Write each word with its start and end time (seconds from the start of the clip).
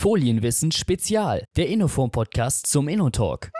Folienwissen 0.00 0.72
Spezial, 0.72 1.44
der 1.58 1.68
Innoform-Podcast 1.68 2.66
zum 2.66 2.88
InnoTalk. 2.88 3.50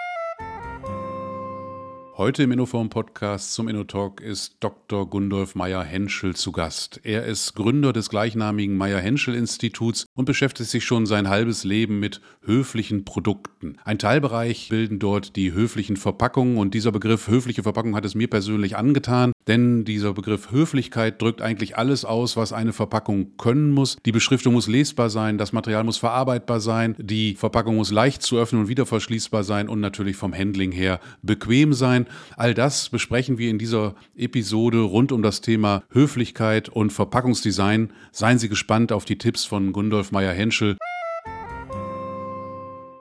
Heute 2.17 2.43
im 2.45 2.53
Innoform-Podcast 2.53 3.53
zum 3.53 3.69
InnoTalk 3.69 4.23
ist 4.23 4.57
Dr. 4.61 5.09
Gundolf 5.09 5.55
Meyer-Henschel 5.55 6.35
zu 6.35 6.51
Gast. 6.53 7.01
Er 7.03 7.27
ist 7.27 7.55
Gründer 7.57 7.93
des 7.93 8.09
gleichnamigen 8.09 8.75
Meyer-Henschel-Instituts 8.79 10.07
und 10.15 10.25
beschäftigt 10.25 10.71
sich 10.71 10.87
schon 10.87 11.05
sein 11.05 11.29
halbes 11.29 11.65
Leben 11.65 12.01
mit 12.01 12.23
höflichen 12.43 13.05
Produkten. 13.05 13.77
Ein 13.85 13.99
Teilbereich 13.99 14.71
bilden 14.71 14.99
dort 14.99 15.37
die 15.37 15.53
höflichen 15.53 15.99
Verpackungen 15.99 16.57
und 16.57 16.73
dieser 16.73 16.91
Begriff 16.91 17.29
höfliche 17.29 17.63
Verpackung 17.63 17.95
hat 17.95 18.07
es 18.07 18.15
mir 18.15 18.31
persönlich 18.31 18.79
angetan, 18.79 19.33
denn 19.47 19.85
dieser 19.85 20.13
Begriff 20.13 20.51
Höflichkeit 20.51 21.21
drückt 21.21 21.43
eigentlich 21.43 21.77
alles 21.77 22.05
aus, 22.05 22.37
was 22.37 22.53
eine 22.53 22.73
Verpackung 22.73 23.37
können 23.37 23.71
muss. 23.71 23.97
Die 24.05 24.13
Beschriftung 24.13 24.55
muss 24.55 24.69
lesbar 24.69 25.11
sein, 25.11 25.39
das 25.39 25.53
Material 25.53 25.85
muss 25.85 25.99
verarbeitbar 25.99 26.61
sein, 26.61 26.95
die 26.99 27.35
Verpackung 27.35 27.77
muss 27.77 27.91
leicht 27.91 28.23
zu 28.23 28.39
öffnen 28.39 28.63
und 28.63 28.69
wieder 28.69 28.87
verschließbar 28.87 29.45
sein 29.45 29.69
und 29.69 29.81
natürlich 29.81 30.17
vom 30.17 30.35
Handling 30.35 30.73
her 30.73 31.01
bequem 31.23 31.73
sein. 31.73 32.07
All 32.37 32.55
das 32.55 32.89
besprechen 32.89 33.39
wir 33.39 33.51
in 33.51 33.59
dieser 33.59 33.95
Episode 34.17 34.81
rund 34.81 35.13
um 35.13 35.23
das 35.23 35.41
Thema 35.41 35.83
Höflichkeit 35.91 36.69
und 36.69 36.93
Verpackungsdesign. 36.93 37.93
Seien 38.13 38.39
Sie 38.39 38.49
gespannt 38.49 38.93
auf 38.93 39.05
die 39.05 39.19
Tipps 39.19 39.45
von 39.45 39.73
Gundolf 39.73 40.13
Meyer-Henschel. 40.13 40.77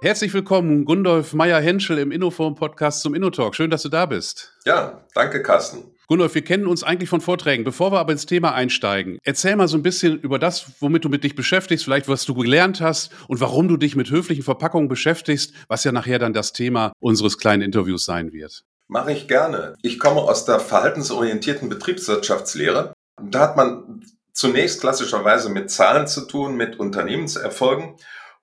Herzlich 0.01 0.33
willkommen, 0.33 0.85
Gundolf 0.85 1.33
Meyer-Henschel 1.33 1.97
im 1.97 2.13
Innoform-Podcast 2.13 3.01
zum 3.01 3.13
InnoTalk. 3.13 3.53
Schön, 3.53 3.69
dass 3.69 3.81
du 3.81 3.89
da 3.89 4.05
bist. 4.05 4.57
Ja, 4.63 5.05
danke, 5.13 5.43
Carsten. 5.43 5.93
Gundolf, 6.07 6.35
wir 6.35 6.41
kennen 6.41 6.67
uns 6.67 6.85
eigentlich 6.85 7.09
von 7.09 7.19
Vorträgen. 7.19 7.65
Bevor 7.65 7.91
wir 7.91 7.99
aber 7.99 8.13
ins 8.13 8.25
Thema 8.25 8.53
einsteigen, 8.53 9.19
erzähl 9.23 9.57
mal 9.57 9.67
so 9.67 9.75
ein 9.75 9.83
bisschen 9.83 10.17
über 10.21 10.39
das, 10.39 10.71
womit 10.79 11.03
du 11.03 11.09
mit 11.09 11.25
dich 11.25 11.35
beschäftigst, 11.35 11.83
vielleicht 11.83 12.07
was 12.07 12.23
du 12.23 12.33
gelernt 12.33 12.79
hast 12.79 13.11
und 13.27 13.41
warum 13.41 13.67
du 13.67 13.75
dich 13.75 13.97
mit 13.97 14.09
höflichen 14.09 14.41
Verpackungen 14.41 14.87
beschäftigst, 14.87 15.53
was 15.67 15.83
ja 15.83 15.91
nachher 15.91 16.17
dann 16.17 16.31
das 16.31 16.53
Thema 16.53 16.93
unseres 17.01 17.37
kleinen 17.37 17.61
Interviews 17.61 18.05
sein 18.05 18.31
wird. 18.31 18.63
Mache 18.87 19.11
ich 19.11 19.27
gerne. 19.27 19.75
Ich 19.81 19.99
komme 19.99 20.21
aus 20.21 20.45
der 20.45 20.61
verhaltensorientierten 20.61 21.67
Betriebswirtschaftslehre. 21.67 22.93
Da 23.21 23.39
hat 23.41 23.57
man 23.57 24.05
zunächst 24.31 24.79
klassischerweise 24.79 25.49
mit 25.49 25.69
Zahlen 25.69 26.07
zu 26.07 26.25
tun, 26.25 26.55
mit 26.55 26.79
Unternehmenserfolgen. 26.79 27.97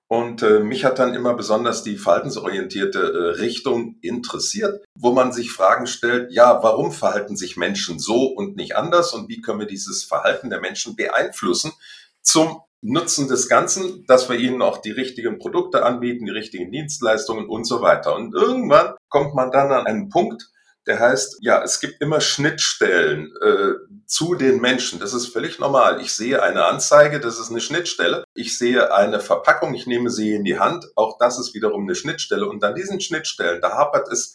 Und 0.09 0.41
äh, 0.41 0.61
mich 0.61 0.85
hat 0.85 0.99
dann 0.99 1.13
immer 1.13 1.33
besonders 1.33 1.83
die 1.83 1.97
verhaltensorientierte 1.97 2.99
äh, 2.99 3.39
Richtung 3.41 3.97
interessiert, 4.01 4.85
wo 4.95 5.11
man 5.11 5.33
sich 5.33 5.51
Fragen 5.51 5.85
stellt, 5.85 6.31
ja, 6.31 6.63
warum 6.63 6.93
verhalten 6.93 7.35
sich 7.35 7.57
Menschen 7.57 7.99
so 7.99 8.25
und 8.27 8.55
nicht 8.55 8.77
anders 8.77 9.13
und 9.13 9.27
wie 9.27 9.41
können 9.41 9.59
wir 9.59 9.67
dieses 9.67 10.05
Verhalten 10.05 10.49
der 10.49 10.61
Menschen 10.61 10.95
beeinflussen 10.95 11.73
zum 12.21 12.61
Nutzen 12.81 13.27
des 13.27 13.49
Ganzen, 13.49 14.05
dass 14.05 14.29
wir 14.29 14.37
ihnen 14.37 14.61
auch 14.61 14.77
die 14.77 14.91
richtigen 14.91 15.39
Produkte 15.39 15.83
anbieten, 15.83 16.25
die 16.25 16.31
richtigen 16.31 16.71
Dienstleistungen 16.71 17.49
und 17.49 17.65
so 17.65 17.81
weiter. 17.81 18.15
Und 18.15 18.33
irgendwann 18.33 18.93
kommt 19.09 19.35
man 19.35 19.51
dann 19.51 19.71
an 19.71 19.87
einen 19.87 20.09
Punkt, 20.09 20.49
der 20.87 20.99
heißt, 20.99 21.39
ja, 21.41 21.61
es 21.61 21.81
gibt 21.81 22.01
immer 22.01 22.21
Schnittstellen 22.21 23.33
äh, 23.41 23.73
zu 24.05 24.35
den 24.35 24.61
Menschen. 24.61 24.99
Das 24.99 25.13
ist 25.13 25.27
völlig 25.27 25.59
normal. 25.59 26.01
Ich 26.01 26.13
sehe 26.13 26.41
eine 26.41 26.65
Anzeige, 26.65 27.19
das 27.19 27.39
ist 27.39 27.51
eine 27.51 27.59
Schnittstelle. 27.59 28.23
Ich 28.33 28.57
sehe 28.57 28.93
eine 28.93 29.19
Verpackung, 29.19 29.73
ich 29.73 29.85
nehme 29.85 30.09
sie 30.09 30.33
in 30.33 30.45
die 30.45 30.59
Hand, 30.59 30.85
auch 30.95 31.17
das 31.19 31.37
ist 31.39 31.53
wiederum 31.53 31.83
eine 31.83 31.95
Schnittstelle. 31.95 32.47
Und 32.47 32.63
an 32.63 32.73
diesen 32.73 33.01
Schnittstellen, 33.01 33.61
da 33.61 33.71
hapert 33.71 34.07
es 34.11 34.33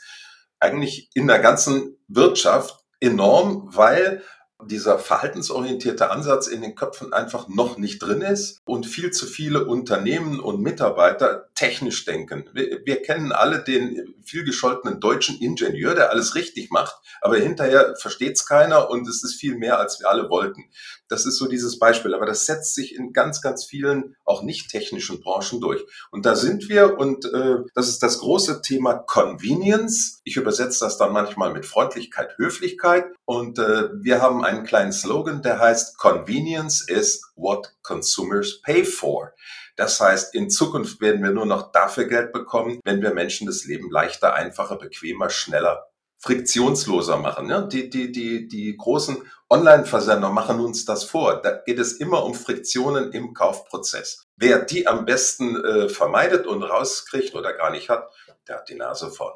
eigentlich 0.60 1.08
in 1.14 1.26
der 1.26 1.38
ganzen 1.38 1.96
Wirtschaft 2.06 2.78
enorm, 3.00 3.68
weil 3.72 4.22
dieser 4.66 4.98
verhaltensorientierte 4.98 6.10
Ansatz 6.10 6.46
in 6.46 6.62
den 6.62 6.74
Köpfen 6.74 7.12
einfach 7.12 7.48
noch 7.48 7.78
nicht 7.78 8.00
drin 8.00 8.22
ist 8.22 8.60
und 8.64 8.86
viel 8.86 9.10
zu 9.10 9.26
viele 9.26 9.66
Unternehmen 9.66 10.40
und 10.40 10.60
Mitarbeiter 10.60 11.48
technisch 11.54 12.04
denken. 12.04 12.48
Wir, 12.52 12.80
wir 12.84 13.02
kennen 13.02 13.32
alle 13.32 13.62
den 13.62 14.14
vielgescholtenen 14.24 15.00
deutschen 15.00 15.40
Ingenieur, 15.40 15.94
der 15.94 16.10
alles 16.10 16.34
richtig 16.34 16.70
macht, 16.70 16.96
aber 17.20 17.36
hinterher 17.36 17.94
versteht 17.96 18.36
es 18.36 18.46
keiner 18.46 18.90
und 18.90 19.08
es 19.08 19.22
ist 19.22 19.34
viel 19.34 19.56
mehr, 19.56 19.78
als 19.78 20.00
wir 20.00 20.08
alle 20.08 20.28
wollten. 20.28 20.64
Das 21.08 21.26
ist 21.26 21.36
so 21.36 21.46
dieses 21.46 21.78
Beispiel, 21.78 22.14
aber 22.14 22.26
das 22.26 22.46
setzt 22.46 22.74
sich 22.74 22.94
in 22.94 23.12
ganz, 23.12 23.42
ganz 23.42 23.64
vielen 23.64 24.16
auch 24.24 24.42
nicht 24.42 24.70
technischen 24.70 25.20
Branchen 25.20 25.60
durch. 25.60 25.84
Und 26.10 26.24
da 26.24 26.34
sind 26.34 26.68
wir 26.68 26.98
und 26.98 27.26
äh, 27.26 27.58
das 27.74 27.88
ist 27.88 28.02
das 28.02 28.18
große 28.18 28.62
Thema 28.62 28.94
Convenience. 28.94 30.20
Ich 30.24 30.36
übersetze 30.36 30.84
das 30.84 30.96
dann 30.96 31.12
manchmal 31.12 31.52
mit 31.52 31.66
Freundlichkeit, 31.66 32.36
Höflichkeit 32.38 33.04
und 33.24 33.58
äh, 33.58 33.90
wir 34.00 34.22
haben 34.22 34.44
einen 34.52 34.64
kleinen 34.64 34.92
Slogan, 34.92 35.42
der 35.42 35.58
heißt 35.58 35.98
Convenience 35.98 36.88
is 36.88 37.22
what 37.36 37.74
consumers 37.82 38.60
pay 38.62 38.84
for. 38.84 39.32
Das 39.76 40.00
heißt, 40.00 40.34
in 40.34 40.50
Zukunft 40.50 41.00
werden 41.00 41.22
wir 41.22 41.30
nur 41.30 41.46
noch 41.46 41.72
dafür 41.72 42.04
Geld 42.04 42.32
bekommen, 42.32 42.80
wenn 42.84 43.02
wir 43.02 43.14
Menschen 43.14 43.46
das 43.46 43.64
Leben 43.64 43.90
leichter, 43.90 44.34
einfacher, 44.34 44.76
bequemer, 44.76 45.30
schneller 45.30 45.86
friktionsloser 46.22 47.16
machen. 47.16 47.50
Ja? 47.50 47.62
Die, 47.62 47.90
die, 47.90 48.12
die, 48.12 48.46
die 48.46 48.76
großen 48.76 49.28
Online-Versender 49.50 50.30
machen 50.30 50.60
uns 50.60 50.84
das 50.84 51.04
vor. 51.04 51.42
Da 51.42 51.50
geht 51.50 51.78
es 51.78 51.94
immer 51.94 52.24
um 52.24 52.34
Friktionen 52.34 53.12
im 53.12 53.34
Kaufprozess. 53.34 54.28
Wer 54.36 54.60
die 54.60 54.86
am 54.86 55.04
besten 55.04 55.62
äh, 55.62 55.88
vermeidet 55.88 56.46
und 56.46 56.62
rauskriegt 56.62 57.34
oder 57.34 57.52
gar 57.52 57.70
nicht 57.70 57.88
hat, 57.88 58.08
der 58.46 58.56
hat 58.56 58.68
die 58.68 58.76
Nase 58.76 59.10
vorn. 59.10 59.34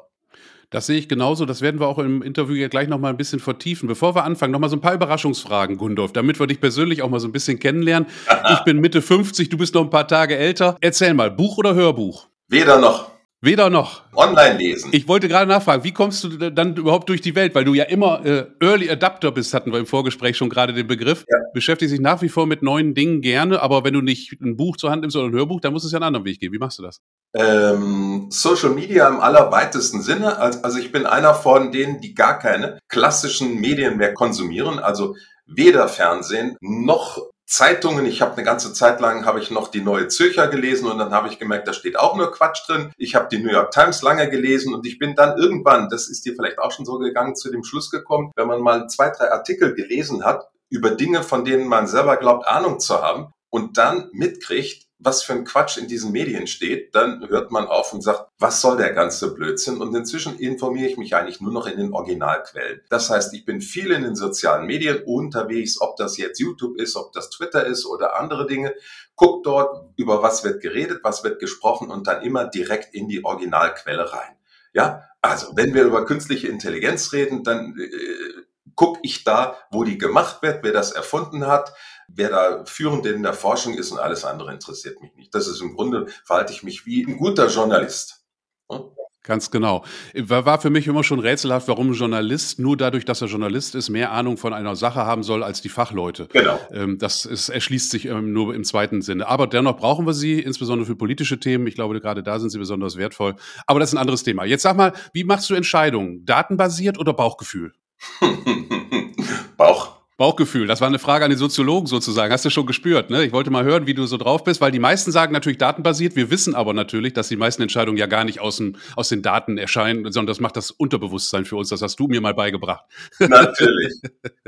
Das 0.69 0.85
sehe 0.85 0.97
ich 0.97 1.07
genauso. 1.07 1.45
Das 1.45 1.61
werden 1.61 1.79
wir 1.79 1.87
auch 1.87 1.97
im 1.97 2.21
Interview 2.21 2.55
ja 2.55 2.67
gleich 2.67 2.89
noch 2.89 2.99
mal 2.99 3.09
ein 3.09 3.17
bisschen 3.17 3.39
vertiefen. 3.39 3.87
Bevor 3.87 4.15
wir 4.15 4.25
anfangen, 4.25 4.51
noch 4.51 4.59
mal 4.59 4.69
so 4.69 4.75
ein 4.75 4.81
paar 4.81 4.93
Überraschungsfragen, 4.93 5.77
Gundolf, 5.77 6.11
damit 6.11 6.39
wir 6.39 6.47
dich 6.47 6.59
persönlich 6.59 7.01
auch 7.01 7.09
mal 7.09 7.19
so 7.19 7.27
ein 7.27 7.31
bisschen 7.31 7.57
kennenlernen. 7.57 8.09
Ich 8.51 8.59
bin 8.65 8.79
Mitte 8.79 9.01
50, 9.01 9.49
du 9.49 9.57
bist 9.57 9.73
noch 9.75 9.83
ein 9.83 9.89
paar 9.89 10.07
Tage 10.07 10.37
älter. 10.37 10.75
Erzähl 10.81 11.13
mal, 11.13 11.31
Buch 11.31 11.57
oder 11.57 11.73
Hörbuch? 11.73 12.27
Weder 12.49 12.79
noch. 12.79 13.16
Weder 13.39 13.69
noch. 13.69 14.01
Online 14.15 14.57
lesen. 14.57 14.89
Ich 14.93 15.07
wollte 15.07 15.27
gerade 15.27 15.47
nachfragen, 15.47 15.83
wie 15.83 15.91
kommst 15.91 16.23
du 16.23 16.49
dann 16.49 16.75
überhaupt 16.75 17.07
durch 17.07 17.21
die 17.21 17.35
Welt? 17.35 17.53
Weil 17.53 17.65
du 17.65 17.75
ja 17.75 17.83
immer 17.83 18.25
äh, 18.25 18.47
Early 18.59 18.89
Adapter 18.89 19.31
bist, 19.31 19.53
hatten 19.53 19.71
wir 19.71 19.77
im 19.77 19.85
Vorgespräch 19.85 20.35
schon 20.35 20.49
gerade 20.49 20.73
den 20.73 20.87
Begriff. 20.87 21.23
Ja. 21.29 21.37
Beschäftigst 21.53 21.93
dich 21.93 22.01
nach 22.01 22.23
wie 22.23 22.29
vor 22.29 22.47
mit 22.47 22.63
neuen 22.63 22.95
Dingen 22.95 23.21
gerne, 23.21 23.61
aber 23.61 23.83
wenn 23.83 23.93
du 23.93 24.01
nicht 24.01 24.41
ein 24.41 24.57
Buch 24.57 24.77
zur 24.77 24.89
Hand 24.89 25.01
nimmst 25.01 25.15
oder 25.15 25.27
ein 25.27 25.33
Hörbuch, 25.33 25.61
dann 25.61 25.71
muss 25.71 25.83
es 25.83 25.91
ja 25.91 25.97
einen 25.97 26.05
anderen 26.05 26.25
Weg 26.25 26.39
gehen. 26.39 26.51
Wie 26.51 26.57
machst 26.57 26.79
du 26.79 26.83
das? 26.83 26.99
Ähm, 27.35 28.25
Social 28.31 28.71
Media 28.71 29.07
im 29.07 29.19
allerweitesten 29.19 30.01
Sinne. 30.01 30.39
Also 30.39 30.79
ich 30.79 30.91
bin 30.91 31.05
einer 31.05 31.35
von 31.35 31.71
denen, 31.71 32.01
die 32.01 32.15
gar 32.15 32.39
keine 32.39 32.79
klassischen 32.87 33.59
Medien 33.59 33.97
mehr 33.97 34.15
konsumieren. 34.15 34.79
Also 34.79 35.15
weder 35.45 35.87
Fernsehen 35.87 36.57
noch 36.59 37.19
Zeitungen. 37.47 38.05
Ich 38.05 38.21
habe 38.21 38.33
eine 38.33 38.43
ganze 38.43 38.73
Zeit 38.73 38.99
lang 38.99 39.25
habe 39.25 39.39
ich 39.39 39.51
noch 39.51 39.69
die 39.69 39.81
Neue 39.81 40.09
Zürcher 40.09 40.49
gelesen 40.49 40.91
und 40.91 40.97
dann 40.97 41.11
habe 41.11 41.29
ich 41.29 41.39
gemerkt, 41.39 41.67
da 41.67 41.73
steht 41.73 41.97
auch 41.97 42.17
nur 42.17 42.31
Quatsch 42.31 42.67
drin. 42.67 42.91
Ich 42.97 43.15
habe 43.15 43.29
die 43.31 43.39
New 43.39 43.49
York 43.49 43.71
Times 43.71 44.01
lange 44.01 44.29
gelesen 44.29 44.73
und 44.73 44.85
ich 44.85 44.99
bin 44.99 45.15
dann 45.15 45.37
irgendwann, 45.37 45.87
das 45.89 46.09
ist 46.09 46.25
dir 46.25 46.35
vielleicht 46.35 46.59
auch 46.59 46.73
schon 46.73 46.85
so 46.85 46.97
gegangen, 46.99 47.35
zu 47.35 47.49
dem 47.49 47.63
Schluss 47.63 47.89
gekommen, 47.89 48.31
wenn 48.35 48.47
man 48.47 48.61
mal 48.61 48.87
zwei, 48.87 49.09
drei 49.11 49.31
Artikel 49.31 49.73
gelesen 49.73 50.25
hat 50.25 50.49
über 50.69 50.91
Dinge, 50.91 51.23
von 51.23 51.45
denen 51.45 51.67
man 51.67 51.87
selber 51.87 52.17
glaubt, 52.17 52.45
Ahnung 52.45 52.81
zu 52.81 53.01
haben 53.01 53.31
und 53.49 53.77
dann 53.77 54.09
mitkriegt, 54.11 54.86
was 54.99 55.23
für 55.23 55.33
ein 55.33 55.45
Quatsch 55.45 55.77
in 55.77 55.87
diesen 55.87 56.11
Medien 56.11 56.47
steht, 56.47 56.95
dann 56.95 57.27
hört 57.29 57.51
man 57.51 57.67
auf 57.67 57.93
und 57.93 58.01
sagt, 58.01 58.29
was 58.39 58.61
soll 58.61 58.77
der 58.77 58.93
ganze 58.93 59.33
Blödsinn? 59.33 59.77
Und 59.77 59.95
inzwischen 59.95 60.39
informiere 60.39 60.89
ich 60.89 60.97
mich 60.97 61.15
eigentlich 61.15 61.39
nur 61.39 61.51
noch 61.51 61.67
in 61.67 61.77
den 61.77 61.93
Originalquellen. 61.93 62.81
Das 62.89 63.09
heißt, 63.09 63.33
ich 63.33 63.45
bin 63.45 63.61
viel 63.61 63.91
in 63.91 64.01
den 64.01 64.15
sozialen 64.15 64.65
Medien 64.65 65.03
unterwegs, 65.05 65.79
ob 65.79 65.97
das 65.97 66.17
jetzt 66.17 66.39
YouTube 66.39 66.79
ist, 66.79 66.95
ob 66.95 67.13
das 67.13 67.29
Twitter 67.29 67.65
ist 67.65 67.85
oder 67.85 68.19
andere 68.19 68.47
Dinge. 68.47 68.73
Guck 69.15 69.43
dort, 69.43 69.89
über 69.97 70.23
was 70.23 70.43
wird 70.43 70.61
geredet, 70.61 71.01
was 71.03 71.23
wird 71.23 71.39
gesprochen 71.39 71.91
und 71.91 72.07
dann 72.07 72.23
immer 72.23 72.45
direkt 72.45 72.95
in 72.95 73.07
die 73.07 73.23
Originalquelle 73.23 74.11
rein. 74.11 74.35
Ja, 74.73 75.03
also 75.21 75.55
wenn 75.55 75.73
wir 75.73 75.83
über 75.83 76.05
künstliche 76.05 76.47
Intelligenz 76.47 77.13
reden, 77.13 77.43
dann 77.43 77.75
äh, 77.79 78.46
gucke 78.77 79.01
ich 79.03 79.25
da, 79.25 79.57
wo 79.71 79.83
die 79.83 79.97
gemacht 79.97 80.41
wird, 80.41 80.63
wer 80.63 80.71
das 80.71 80.93
erfunden 80.93 81.47
hat 81.47 81.73
wer 82.07 82.29
da 82.29 82.63
führend 82.65 83.05
in 83.05 83.23
der 83.23 83.33
Forschung 83.33 83.77
ist 83.77 83.91
und 83.91 83.99
alles 83.99 84.23
andere 84.23 84.53
interessiert 84.53 85.01
mich 85.01 85.13
nicht. 85.15 85.35
Das 85.35 85.47
ist 85.47 85.61
im 85.61 85.75
Grunde, 85.75 86.07
verhalte 86.23 86.53
ich 86.53 86.63
mich 86.63 86.85
wie 86.85 87.05
ein 87.05 87.17
guter 87.17 87.47
Journalist. 87.47 88.23
Hm? 88.71 88.85
Ganz 89.23 89.51
genau. 89.51 89.83
War 90.15 90.61
für 90.61 90.69
mich 90.69 90.87
immer 90.87 91.03
schon 91.03 91.19
rätselhaft, 91.19 91.67
warum 91.67 91.89
ein 91.89 91.95
Journalist 91.95 92.59
nur 92.59 92.77
dadurch, 92.77 93.03
dass 93.03 93.21
er 93.21 93.27
Journalist 93.27 93.75
ist, 93.75 93.89
mehr 93.89 94.13
Ahnung 94.13 94.37
von 94.37 94.53
einer 94.53 94.77
Sache 94.77 95.05
haben 95.05 95.21
soll 95.21 95.43
als 95.43 95.61
die 95.61 95.67
Fachleute. 95.67 96.29
Genau. 96.31 96.57
Ähm, 96.71 96.97
das 96.97 97.25
ist, 97.25 97.49
erschließt 97.49 97.91
sich 97.91 98.05
ähm, 98.05 98.31
nur 98.31 98.55
im 98.55 98.63
zweiten 98.63 99.01
Sinne. 99.01 99.27
Aber 99.27 99.47
dennoch 99.47 99.75
brauchen 99.75 100.05
wir 100.05 100.13
sie, 100.13 100.39
insbesondere 100.39 100.85
für 100.85 100.95
politische 100.95 101.41
Themen. 101.41 101.67
Ich 101.67 101.75
glaube, 101.75 101.99
gerade 101.99 102.23
da 102.23 102.39
sind 102.39 102.51
sie 102.51 102.57
besonders 102.57 102.95
wertvoll. 102.95 103.35
Aber 103.65 103.81
das 103.81 103.89
ist 103.89 103.95
ein 103.95 104.01
anderes 104.01 104.23
Thema. 104.23 104.45
Jetzt 104.45 104.63
sag 104.63 104.77
mal, 104.77 104.93
wie 105.11 105.25
machst 105.25 105.49
du 105.49 105.55
Entscheidungen? 105.55 106.23
Datenbasiert 106.25 106.97
oder 106.97 107.11
Bauchgefühl? 107.11 107.73
Bauch. 109.57 109.97
Bauchgefühl, 110.17 110.65
das 110.65 110.81
war 110.81 110.87
eine 110.87 110.97
Frage 110.97 111.25
an 111.25 111.29
den 111.29 111.37
Soziologen 111.37 111.85
sozusagen. 111.85 112.33
Hast 112.33 112.43
du 112.43 112.49
schon 112.49 112.65
gespürt, 112.65 113.11
ne? 113.11 113.23
Ich 113.23 113.31
wollte 113.33 113.51
mal 113.51 113.63
hören, 113.63 113.85
wie 113.85 113.93
du 113.93 114.07
so 114.07 114.17
drauf 114.17 114.43
bist, 114.43 114.61
weil 114.61 114.71
die 114.71 114.79
meisten 114.79 115.11
sagen 115.11 115.31
natürlich 115.31 115.59
datenbasiert. 115.59 116.15
Wir 116.15 116.31
wissen 116.31 116.55
aber 116.55 116.73
natürlich, 116.73 117.13
dass 117.13 117.27
die 117.27 117.35
meisten 117.35 117.61
Entscheidungen 117.61 117.99
ja 117.99 118.07
gar 118.07 118.23
nicht 118.23 118.39
aus, 118.39 118.57
dem, 118.57 118.77
aus 118.95 119.09
den 119.09 119.21
Daten 119.21 119.59
erscheinen, 119.59 120.11
sondern 120.11 120.25
das 120.25 120.39
macht 120.39 120.57
das 120.57 120.71
Unterbewusstsein 120.71 121.45
für 121.45 121.55
uns. 121.55 121.69
Das 121.69 121.83
hast 121.83 121.99
du 121.99 122.07
mir 122.07 122.19
mal 122.19 122.33
beigebracht. 122.33 122.83
Natürlich. 123.19 124.01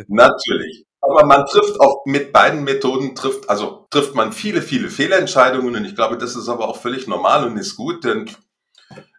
natürlich. 0.07 0.85
Aber 1.01 1.25
man 1.27 1.45
trifft 1.45 1.79
auch 1.79 2.03
mit 2.05 2.33
beiden 2.33 2.63
Methoden 2.63 3.13
trifft, 3.13 3.47
also 3.47 3.85
trifft 3.91 4.15
man 4.15 4.33
viele, 4.33 4.63
viele 4.63 4.89
Fehlentscheidungen 4.89 5.75
und 5.75 5.85
ich 5.85 5.95
glaube, 5.95 6.17
das 6.17 6.35
ist 6.35 6.49
aber 6.49 6.67
auch 6.67 6.77
völlig 6.77 7.07
normal 7.07 7.45
und 7.45 7.57
ist 7.57 7.75
gut, 7.75 8.03
denn 8.03 8.29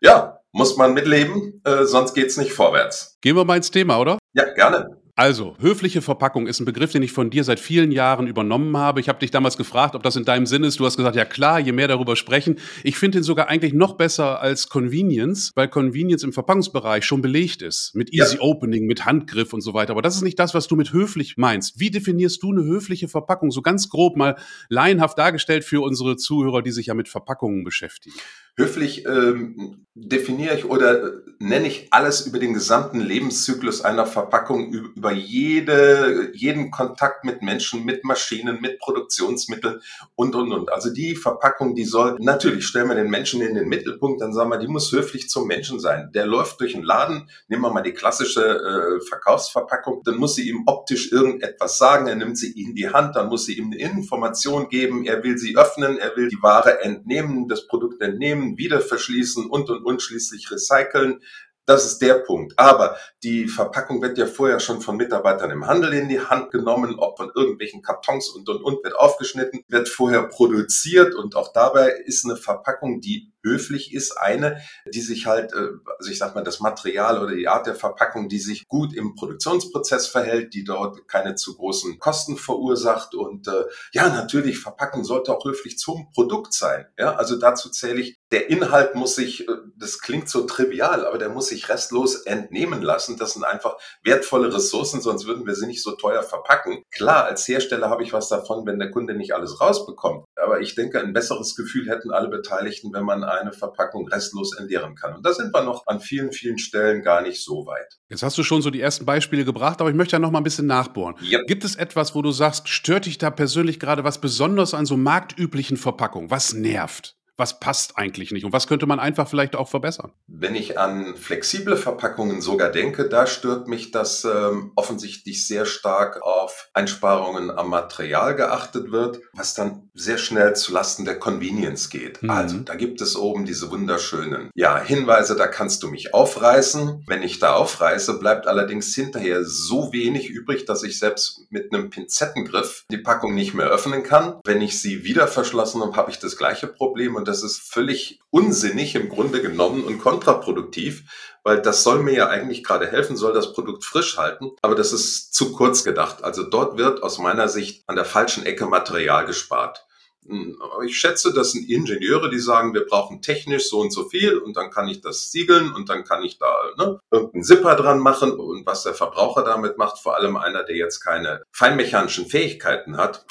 ja, 0.01 0.40
muss 0.53 0.77
man 0.77 0.95
mitleben, 0.95 1.61
äh, 1.65 1.85
sonst 1.85 2.15
geht's 2.15 2.37
nicht 2.37 2.53
vorwärts. 2.53 3.19
Gehen 3.21 3.37
wir 3.37 3.45
mal 3.45 3.57
ins 3.57 3.71
Thema, 3.71 3.99
oder? 3.99 4.19
Ja, 4.33 4.53
gerne. 4.55 5.01
Also, 5.21 5.55
höfliche 5.61 6.01
Verpackung 6.01 6.47
ist 6.47 6.61
ein 6.61 6.65
Begriff, 6.65 6.93
den 6.93 7.03
ich 7.03 7.13
von 7.13 7.29
dir 7.29 7.45
seit 7.45 7.61
vielen 7.61 7.93
Jahren 7.93 8.27
übernommen 8.27 8.75
habe. 8.79 9.01
Ich 9.01 9.11
habe 9.11 9.19
dich 9.19 9.31
damals 9.31 9.59
gefragt, 9.59 9.95
ob 9.95 10.03
das 10.03 10.17
in 10.17 10.25
deinem 10.25 10.47
Sinn 10.47 10.65
ist. 10.65 10.81
Du 10.81 10.87
hast 10.87 10.97
gesagt, 10.97 11.15
ja 11.15 11.27
klar, 11.27 11.61
je 11.61 11.73
mehr 11.73 11.89
darüber 11.89 12.17
sprechen. 12.17 12.59
Ich 12.85 12.97
finde 12.97 13.19
ihn 13.19 13.23
sogar 13.23 13.49
eigentlich 13.49 13.75
noch 13.75 13.99
besser 13.99 14.41
als 14.41 14.71
Convenience, 14.71 15.53
weil 15.57 15.69
Convenience 15.69 16.23
im 16.23 16.33
Verpackungsbereich 16.33 17.05
schon 17.05 17.21
belegt 17.21 17.61
ist. 17.61 17.95
Mit 17.95 18.15
Easy 18.15 18.37
ja. 18.37 18.41
Opening, 18.41 18.87
mit 18.87 19.05
Handgriff 19.05 19.53
und 19.53 19.61
so 19.61 19.75
weiter. 19.75 19.91
Aber 19.91 20.01
das 20.01 20.17
ist 20.17 20.23
nicht 20.23 20.39
das, 20.39 20.55
was 20.55 20.69
du 20.69 20.77
mit 20.77 20.95
höflich 20.95 21.37
meinst. 21.37 21.79
Wie 21.79 21.91
definierst 21.91 22.43
du 22.43 22.53
eine 22.53 22.65
höfliche 22.65 23.09
Verpackung? 23.09 23.51
So 23.51 23.61
ganz 23.61 23.91
grob 23.91 24.17
mal 24.17 24.37
laienhaft 24.71 25.19
dargestellt 25.19 25.65
für 25.65 25.83
unsere 25.83 26.17
Zuhörer, 26.17 26.63
die 26.63 26.71
sich 26.71 26.87
ja 26.87 26.95
mit 26.95 27.11
Verpackungen 27.11 27.63
beschäftigen. 27.63 28.17
Höflich 28.57 29.07
ähm, 29.07 29.87
definiere 29.95 30.57
ich 30.57 30.65
oder 30.65 31.21
nenne 31.43 31.69
ich 31.69 31.89
alles 31.91 32.27
über 32.27 32.39
den 32.39 32.53
gesamten 32.53 33.01
Lebenszyklus 33.01 33.81
einer 33.81 34.05
Verpackung, 34.05 34.73
über 34.73 35.11
jede, 35.11 36.31
jeden 36.35 36.71
Kontakt 36.71 37.25
mit 37.25 37.41
Menschen, 37.41 37.85
mit 37.85 38.05
Maschinen, 38.05 38.61
mit 38.61 38.79
Produktionsmitteln 38.79 39.81
und, 40.15 40.35
und, 40.35 40.53
und. 40.53 40.71
Also 40.71 40.93
die 40.93 41.17
Verpackung, 41.17 41.75
die 41.75 41.85
soll, 41.85 42.17
natürlich 42.21 42.67
stellen 42.67 42.89
wir 42.89 42.95
den 42.95 43.09
Menschen 43.09 43.41
in 43.41 43.55
den 43.55 43.69
Mittelpunkt, 43.69 44.21
dann 44.21 44.35
sagen 44.35 44.51
wir, 44.51 44.59
die 44.59 44.69
muss 44.69 44.93
höflich 44.93 45.31
zum 45.31 45.47
Menschen 45.47 45.81
sein. 45.81 46.11
Der 46.15 46.27
läuft 46.27 46.61
durch 46.61 46.73
den 46.75 46.83
Laden, 46.83 47.29
nehmen 47.49 47.63
wir 47.63 47.73
mal 47.73 47.83
die 47.83 47.95
klassische 47.95 48.45
äh, 48.45 49.01
Verkaufsverpackung, 49.09 50.03
dann 50.05 50.17
muss 50.17 50.35
sie 50.35 50.49
ihm 50.49 50.65
optisch 50.67 51.11
irgendetwas 51.11 51.79
sagen, 51.79 52.07
er 52.07 52.17
nimmt 52.17 52.37
sie 52.37 52.53
in 52.53 52.75
die 52.75 52.91
Hand, 52.91 53.17
dann 53.17 53.29
muss 53.29 53.47
sie 53.47 53.57
ihm 53.57 53.73
eine 53.73 53.79
Information 53.79 54.69
geben, 54.69 55.07
er 55.07 55.25
will 55.25 55.39
sie 55.39 55.57
öffnen, 55.57 55.99
er 55.99 56.15
will 56.17 56.29
die 56.29 56.43
Ware 56.43 56.83
entnehmen, 56.83 57.49
das 57.49 57.67
Produkt 57.67 58.03
entnehmen, 58.03 58.40
wieder 58.57 58.81
verschließen 58.81 59.49
und 59.49 59.71
und 59.71 59.85
und 59.85 60.03
schließlich 60.03 60.51
recyceln. 60.51 61.21
Das 61.67 61.87
ist 61.87 61.99
der 61.99 62.15
Punkt. 62.15 62.59
Aber 62.59 62.97
die 63.23 63.47
Verpackung 63.47 64.03
wird 64.03 64.19
ja 64.19 64.27
vorher 64.27 64.59
schon 64.59 64.81
von 64.81 64.97
Mitarbeitern 64.97 65.53
im 65.53 65.67
Handel 65.67 65.93
in 65.93 66.09
die 66.09 66.21
Hand 66.21 66.51
genommen, 66.51 66.97
ob 66.99 67.17
von 67.17 67.31
irgendwelchen 67.35 67.83
Kartons 67.83 68.29
und 68.31 68.49
und 68.49 68.63
und 68.63 68.83
wird 68.83 68.97
aufgeschnitten, 68.97 69.65
wird 69.69 69.89
vorher 69.89 70.25
produziert 70.25 71.15
und 71.15 71.37
auch 71.37 71.53
dabei 71.53 71.91
ist 72.07 72.25
eine 72.25 72.37
Verpackung, 72.37 73.01
die 73.01 73.33
höflich 73.43 73.93
ist, 73.95 74.13
eine, 74.13 74.61
die 74.93 75.01
sich 75.01 75.27
halt, 75.27 75.53
äh, 75.53 75.69
also 75.99 76.11
ich 76.11 76.19
sag 76.19 76.35
mal, 76.35 76.45
das 76.45 76.61
Material 76.61 77.23
oder 77.23 77.35
die 77.35 77.49
Art 77.49 77.67
der 77.67 77.75
Verpackung, 77.75 78.29
die 78.29 78.39
sich 78.39 78.67
gut 78.69 78.95
im 78.95 79.15
Produktionsprozess 79.15 80.07
verhält, 80.07 80.55
die 80.55 80.65
dort 80.65 81.09
keine 81.09 81.35
zu 81.35 81.57
großen 81.57 81.99
Kosten 81.99 82.37
verursacht 82.37 83.15
und 83.15 83.49
äh, 83.49 83.65
ja, 83.93 84.09
natürlich, 84.09 84.59
Verpackung 84.59 85.05
sollte 85.05 85.33
auch 85.33 85.45
höflich 85.45 85.79
zum 85.79 86.11
Produkt 86.13 86.53
sein. 86.53 86.87
Ja, 86.99 87.15
also 87.15 87.39
dazu 87.39 87.71
zähle 87.71 88.01
ich, 88.01 88.19
der 88.31 88.49
Inhalt 88.49 88.95
muss 88.95 89.17
sich, 89.17 89.49
äh, 89.49 89.53
das 89.77 90.01
klingt 90.01 90.29
so 90.29 90.43
trivial, 90.47 91.07
aber 91.07 91.19
der 91.19 91.29
muss 91.29 91.49
sich 91.49 91.69
restlos 91.69 92.17
entnehmen 92.27 92.83
lassen. 92.83 93.17
Das 93.17 93.33
sind 93.33 93.45
einfach 93.45 93.77
wertvolle 94.05 94.53
Ressourcen, 94.55 95.01
sonst 95.01 95.27
würden 95.27 95.47
wir 95.47 95.55
sie 95.55 95.67
nicht 95.67 95.83
so 95.83 95.93
teuer 95.93 96.23
verpacken. 96.23 96.85
Klar, 96.91 97.25
als 97.25 97.47
Hersteller 97.49 97.91
habe 97.91 98.03
ich 98.03 98.13
was 98.13 98.29
davon, 98.29 98.67
wenn 98.67 98.79
der 98.79 98.91
Kunde 98.91 99.15
nicht 99.15 99.35
alles 99.35 99.61
rausbekommt. 99.61 100.25
Aber 100.43 100.61
ich 100.61 100.75
denke, 100.75 101.01
ein 101.01 101.13
besseres 101.13 101.57
Gefühl 101.57 101.89
hätten 101.89 102.11
alle 102.11 102.29
Beteiligten, 102.29 102.93
wenn 102.93 103.05
man 103.05 103.25
eine 103.25 103.53
Verpackung 103.53 104.09
restlos 104.09 104.57
entleeren 104.57 104.95
kann. 104.95 105.15
Und 105.15 105.25
da 105.25 105.33
sind 105.33 105.55
wir 105.55 105.63
noch 105.63 105.87
an 105.87 106.01
vielen, 106.01 106.33
vielen 106.33 106.59
Stellen 106.59 107.03
gar 107.03 107.23
nicht 107.23 107.45
so 107.45 107.67
weit. 107.67 107.99
Jetzt 108.09 108.23
hast 108.23 108.37
du 108.39 108.43
schon 108.43 108.63
so 108.63 108.71
die 108.71 108.81
ersten 108.81 109.05
Beispiele 109.05 109.45
gebracht, 109.45 109.81
aber 109.81 109.91
ich 109.91 109.97
möchte 109.97 110.17
ja 110.17 110.19
noch 110.19 110.31
mal 110.31 110.39
ein 110.41 110.45
bisschen 110.45 110.67
nachbohren. 110.67 111.17
Ja. 111.21 111.41
Gibt 111.47 111.65
es 111.65 111.77
etwas, 111.77 112.15
wo 112.15 112.23
du 112.23 112.33
sagst, 112.33 112.69
stört 112.69 113.07
dich 113.07 113.19
da 113.19 113.31
persönlich 113.31 113.81
gerade 113.81 114.05
was 114.05 114.21
besonders 114.21 114.75
an 114.75 114.87
so 114.87 114.97
marktüblichen 114.97 115.77
Verpackungen? 115.77 116.31
Was 116.31 116.53
nervt? 116.53 117.17
was 117.41 117.59
passt 117.59 117.97
eigentlich 117.97 118.31
nicht 118.31 118.45
und 118.45 118.53
was 118.53 118.69
könnte 118.69 118.87
man 118.87 119.01
einfach 119.01 119.27
vielleicht 119.27 119.57
auch 119.57 119.69
verbessern? 119.69 120.13
Wenn 120.29 120.55
ich 120.55 120.79
an 120.79 121.17
flexible 121.17 121.77
Verpackungen 121.77 122.43
sogar 122.43 122.71
denke, 122.71 123.09
da 123.09 123.27
stört 123.27 123.67
mich, 123.67 123.91
dass 123.91 124.25
ähm, 124.25 124.73
offensichtlich 124.77 125.47
sehr 125.47 125.65
stark 125.65 126.23
auf 126.23 126.69
Einsparungen 126.75 127.51
am 127.51 127.71
Material 127.71 128.37
geachtet 128.37 128.93
wird, 128.93 129.21
was 129.33 129.55
dann 129.55 129.90
sehr 129.95 130.19
schnell 130.19 130.55
zu 130.55 130.73
Lasten 130.73 131.05
der 131.05 131.19
Convenience 131.19 131.91
geht. 131.91 132.23
Mhm. 132.23 132.31
Also 132.31 132.59
da 132.59 132.75
gibt 132.75 133.01
es 133.01 133.17
oben 133.17 133.45
diese 133.45 133.71
wunderschönen 133.71 134.51
ja, 134.55 134.81
Hinweise, 134.81 135.37
da 135.37 135.47
kannst 135.47 135.83
du 135.83 135.89
mich 135.89 136.15
aufreißen. 136.15 137.05
Wenn 137.07 137.23
ich 137.23 137.39
da 137.39 137.55
aufreiße, 137.55 138.19
bleibt 138.19 138.47
allerdings 138.47 138.95
hinterher 138.95 139.45
so 139.45 139.93
wenig 139.93 140.29
übrig, 140.29 140.65
dass 140.65 140.83
ich 140.83 140.99
selbst 140.99 141.47
mit 141.51 141.73
einem 141.73 141.91
Pinzettengriff 141.91 142.85
die 142.91 142.99
Packung 142.99 143.35
nicht 143.35 143.55
mehr 143.55 143.67
öffnen 143.67 144.03
kann. 144.03 144.35
Wenn 144.45 144.61
ich 144.61 144.81
sie 144.81 145.05
wieder 145.05 145.27
verschlossen 145.29 145.83
habe, 145.83 145.97
habe 145.97 146.11
ich 146.11 146.19
das 146.19 146.37
gleiche 146.37 146.67
Problem 146.67 147.17
und 147.17 147.29
das 147.29 147.43
ist 147.43 147.59
völlig 147.59 148.21
unsinnig 148.31 148.95
im 148.95 149.09
Grunde 149.09 149.43
genommen 149.43 149.85
und 149.85 149.99
kontraproduktiv, 149.99 151.05
weil 151.51 151.61
das 151.61 151.83
soll 151.83 151.99
mir 151.99 152.15
ja 152.15 152.29
eigentlich 152.29 152.63
gerade 152.63 152.87
helfen, 152.87 153.17
soll 153.17 153.33
das 153.33 153.53
Produkt 153.53 153.85
frisch 153.85 154.17
halten, 154.17 154.53
aber 154.63 154.77
das 154.77 154.93
ist 154.93 155.35
zu 155.35 155.51
kurz 155.51 155.83
gedacht. 155.83 156.23
Also 156.23 156.45
dort 156.45 156.79
wird 156.79 157.03
aus 157.03 157.19
meiner 157.19 157.49
Sicht 157.49 157.83
an 157.89 157.97
der 157.97 158.05
falschen 158.05 158.47
Ecke 158.47 158.67
Material 158.67 159.27
gespart. 159.27 159.85
Hm, 160.25 160.63
ich 160.87 160.97
schätze, 160.97 161.35
das 161.35 161.51
sind 161.51 161.69
Ingenieure, 161.69 162.31
die 162.31 162.39
sagen, 162.39 162.73
wir 162.73 162.87
brauchen 162.87 163.21
technisch 163.21 163.69
so 163.69 163.81
und 163.81 163.91
so 163.91 164.09
viel 164.09 164.39
und 164.39 164.57
dann 164.57 164.71
kann 164.71 164.87
ich 164.87 165.01
das 165.01 165.33
siegeln 165.33 165.75
und 165.75 165.89
dann 165.89 166.05
kann 166.05 166.23
ich 166.23 166.39
da 166.39 166.55
ne, 166.79 167.01
irgendeinen 167.11 167.43
Zipper 167.43 167.75
dran 167.75 167.99
machen 167.99 168.31
und 168.31 168.65
was 168.65 168.85
der 168.85 168.95
Verbraucher 168.95 169.43
damit 169.43 169.77
macht, 169.77 169.99
vor 169.99 170.15
allem 170.15 170.37
einer, 170.37 170.63
der 170.63 170.77
jetzt 170.77 171.01
keine 171.01 171.43
feinmechanischen 171.51 172.27
Fähigkeiten 172.27 172.97
hat, 172.97 173.27